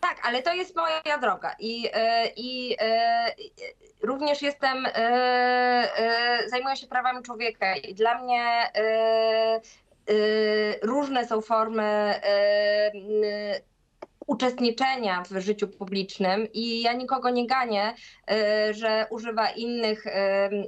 Tak, 0.02 0.18
ale 0.24 0.42
to 0.42 0.54
jest 0.54 0.76
moja 0.76 1.18
droga 1.22 1.56
i, 1.60 1.90
e, 1.94 2.28
i 2.38 2.76
e, 2.80 3.36
również 4.02 4.42
jestem, 4.42 4.86
e, 4.96 6.40
zajmuję 6.48 6.76
się 6.76 6.88
prawami 6.88 7.24
człowieka 7.24 7.76
i 7.76 7.94
dla 7.94 8.24
mnie 8.24 8.72
różne 10.82 11.28
są 11.28 11.42
formy 11.42 12.14
uczestniczenia 14.28 15.24
w 15.24 15.40
życiu 15.40 15.68
publicznym 15.68 16.48
i 16.54 16.82
ja 16.82 16.94
nikogo 16.94 17.30
nie 17.30 17.48
ganię, 17.48 17.94
y, 18.70 18.74
że 18.74 19.08
używa 19.10 19.50
innych, 19.50 20.06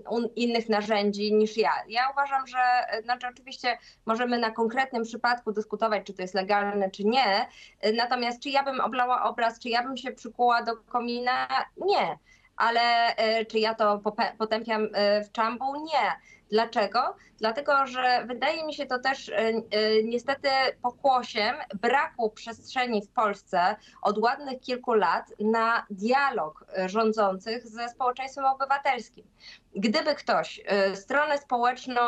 un- 0.09 0.29
innych 0.35 0.69
narzędzi 0.69 1.33
niż 1.33 1.57
ja. 1.57 1.71
Ja 1.87 2.09
uważam, 2.11 2.47
że 2.47 2.57
y, 2.99 3.03
znaczy 3.03 3.27
oczywiście 3.27 3.77
możemy 4.05 4.37
na 4.37 4.51
konkretnym 4.51 5.03
przypadku 5.03 5.51
dyskutować, 5.51 6.05
czy 6.05 6.13
to 6.13 6.21
jest 6.21 6.33
legalne, 6.33 6.91
czy 6.91 7.03
nie, 7.05 7.47
natomiast 7.93 8.43
czy 8.43 8.49
ja 8.49 8.63
bym 8.63 8.79
oblała 8.81 9.23
obraz, 9.23 9.59
czy 9.59 9.69
ja 9.69 9.83
bym 9.83 9.97
się 9.97 10.11
przykuła 10.11 10.63
do 10.63 10.77
komina, 10.77 11.47
nie. 11.77 12.17
Ale 12.55 13.15
czy 13.49 13.59
ja 13.59 13.75
to 13.75 14.01
potępiam 14.37 14.87
w 15.25 15.31
czambu? 15.31 15.65
Nie. 15.85 16.36
Dlaczego? 16.51 17.15
Dlatego, 17.37 17.87
że 17.87 18.25
wydaje 18.27 18.65
mi 18.65 18.73
się 18.73 18.85
to 18.85 18.99
też 18.99 19.29
y, 19.29 19.33
y, 19.33 20.03
niestety 20.03 20.49
pokłosiem 20.81 21.55
braku 21.81 22.29
przestrzeni 22.29 23.01
w 23.01 23.09
Polsce 23.09 23.75
od 24.01 24.17
ładnych 24.17 24.59
kilku 24.59 24.93
lat 24.93 25.33
na 25.39 25.85
dialog 25.89 26.65
rządzących 26.85 27.67
ze 27.67 27.89
społeczeństwem 27.89 28.45
obywatelskim. 28.45 29.27
Gdyby 29.75 30.15
ktoś 30.15 30.61
y, 30.91 30.95
stronę 30.95 31.37
społeczną 31.37 32.01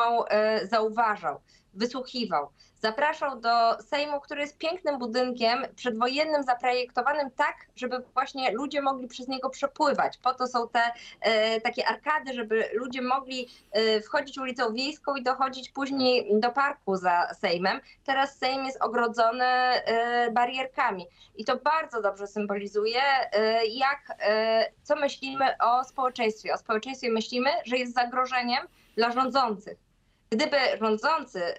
zauważał, 0.64 1.42
wysłuchiwał, 1.74 2.50
zapraszał 2.80 3.40
do 3.40 3.82
Sejmu, 3.82 4.20
który 4.20 4.42
jest 4.42 4.58
pięknym 4.58 5.00
budynkiem 5.00 5.66
przedwojennym, 5.76 6.44
zaprojektowanym 6.44 7.32
tak, 7.32 7.56
żeby 7.76 8.04
właśnie 8.14 8.52
ludzie 8.52 8.82
mogli 8.82 9.08
przez 9.08 9.28
niego 9.28 9.50
przepływać. 9.50 10.18
Po 10.18 10.34
to 10.34 10.48
są 10.48 10.70
te 10.70 10.82
e, 11.22 11.62
takie 11.62 11.88
arkady, 11.88 12.34
żeby 12.34 12.70
ludzie 12.74 13.02
mogli 13.02 13.48
e, 13.72 14.02
wchodzić 14.02 14.38
ulicą 14.38 14.74
wiejską 14.74 15.16
i 15.16 15.24
dochodzić 15.24 15.70
później 15.70 16.40
do 16.40 16.52
parku 16.52 16.96
za 16.96 17.34
Sejmem. 17.34 17.80
Teraz 18.06 18.38
Sejm 18.38 18.66
jest 18.66 18.82
ogrodzony 18.82 19.46
e, 19.46 20.32
barierkami 20.32 21.08
i 21.36 21.46
to 21.46 21.58
bardzo 21.58 22.02
dobrze 22.02 22.28
symbolizuje, 22.28 23.02
e, 23.32 23.66
jak, 23.66 24.18
e, 24.20 24.72
co 24.84 24.96
myślimy 24.96 25.46
o 25.58 25.84
społeczeństwie. 25.84 26.54
O 26.54 26.58
społeczeństwie 26.58 27.10
myślimy, 27.12 27.50
że 27.66 27.78
jest 27.78 27.94
zagrożeniem 27.94 28.68
dla 28.96 29.12
rządzących. 29.12 29.89
Gdyby 30.32 30.58
rządzący 30.82 31.44
y, 31.44 31.56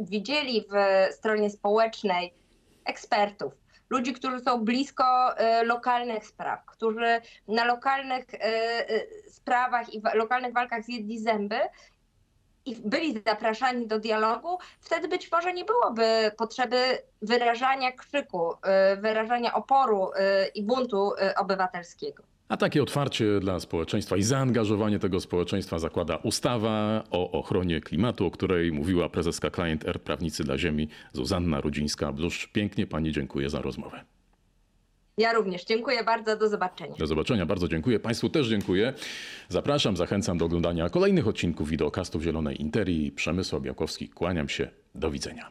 widzieli 0.00 0.64
w 0.70 0.74
stronie 1.14 1.50
społecznej 1.50 2.34
ekspertów, 2.84 3.52
ludzi, 3.90 4.12
którzy 4.12 4.40
są 4.40 4.64
blisko 4.64 5.34
y, 5.40 5.64
lokalnych 5.64 6.26
spraw, 6.26 6.64
którzy 6.66 7.20
na 7.48 7.64
lokalnych 7.64 8.34
y, 8.34 8.38
sprawach 9.30 9.94
i 9.94 10.02
lokalnych 10.14 10.52
walkach 10.52 10.84
zjedli 10.84 11.18
zęby 11.18 11.60
i 12.66 12.76
byli 12.76 13.22
zapraszani 13.26 13.86
do 13.86 13.98
dialogu, 13.98 14.58
wtedy 14.80 15.08
być 15.08 15.32
może 15.32 15.52
nie 15.52 15.64
byłoby 15.64 16.32
potrzeby 16.38 17.02
wyrażania 17.22 17.92
krzyku, 17.92 18.54
wyrażania 18.98 19.54
oporu 19.54 20.10
i 20.54 20.62
buntu 20.62 21.12
obywatelskiego. 21.36 22.22
A 22.48 22.56
takie 22.56 22.82
otwarcie 22.82 23.40
dla 23.40 23.60
społeczeństwa 23.60 24.16
i 24.16 24.22
zaangażowanie 24.22 24.98
tego 24.98 25.20
społeczeństwa 25.20 25.78
zakłada 25.78 26.16
ustawa 26.16 27.04
o 27.10 27.30
ochronie 27.30 27.80
klimatu, 27.80 28.26
o 28.26 28.30
której 28.30 28.72
mówiła 28.72 29.08
prezeska 29.08 29.50
Client 29.50 29.88
Air 29.88 30.00
Prawnicy 30.00 30.44
dla 30.44 30.58
Ziemi 30.58 30.88
Zuzanna 31.12 31.60
Rudzińska-Bluszcz. 31.60 32.52
Pięknie 32.52 32.86
pani 32.86 33.12
dziękuję 33.12 33.50
za 33.50 33.62
rozmowę. 33.62 34.04
Ja 35.18 35.32
również 35.32 35.64
dziękuję 35.64 36.04
bardzo, 36.04 36.36
do 36.36 36.48
zobaczenia. 36.48 36.94
Do 36.98 37.06
zobaczenia, 37.06 37.46
bardzo 37.46 37.68
dziękuję. 37.68 38.00
Państwu 38.00 38.28
też 38.28 38.48
dziękuję. 38.48 38.92
Zapraszam, 39.48 39.96
zachęcam 39.96 40.38
do 40.38 40.44
oglądania 40.44 40.88
kolejnych 40.88 41.28
odcinków 41.28 41.68
wideokastów 41.68 42.22
Zielonej 42.22 42.60
Interii. 42.60 43.12
Przemysł 43.12 43.60
Białkowski, 43.60 44.08
kłaniam 44.08 44.48
się. 44.48 44.68
Do 44.94 45.10
widzenia. 45.10 45.50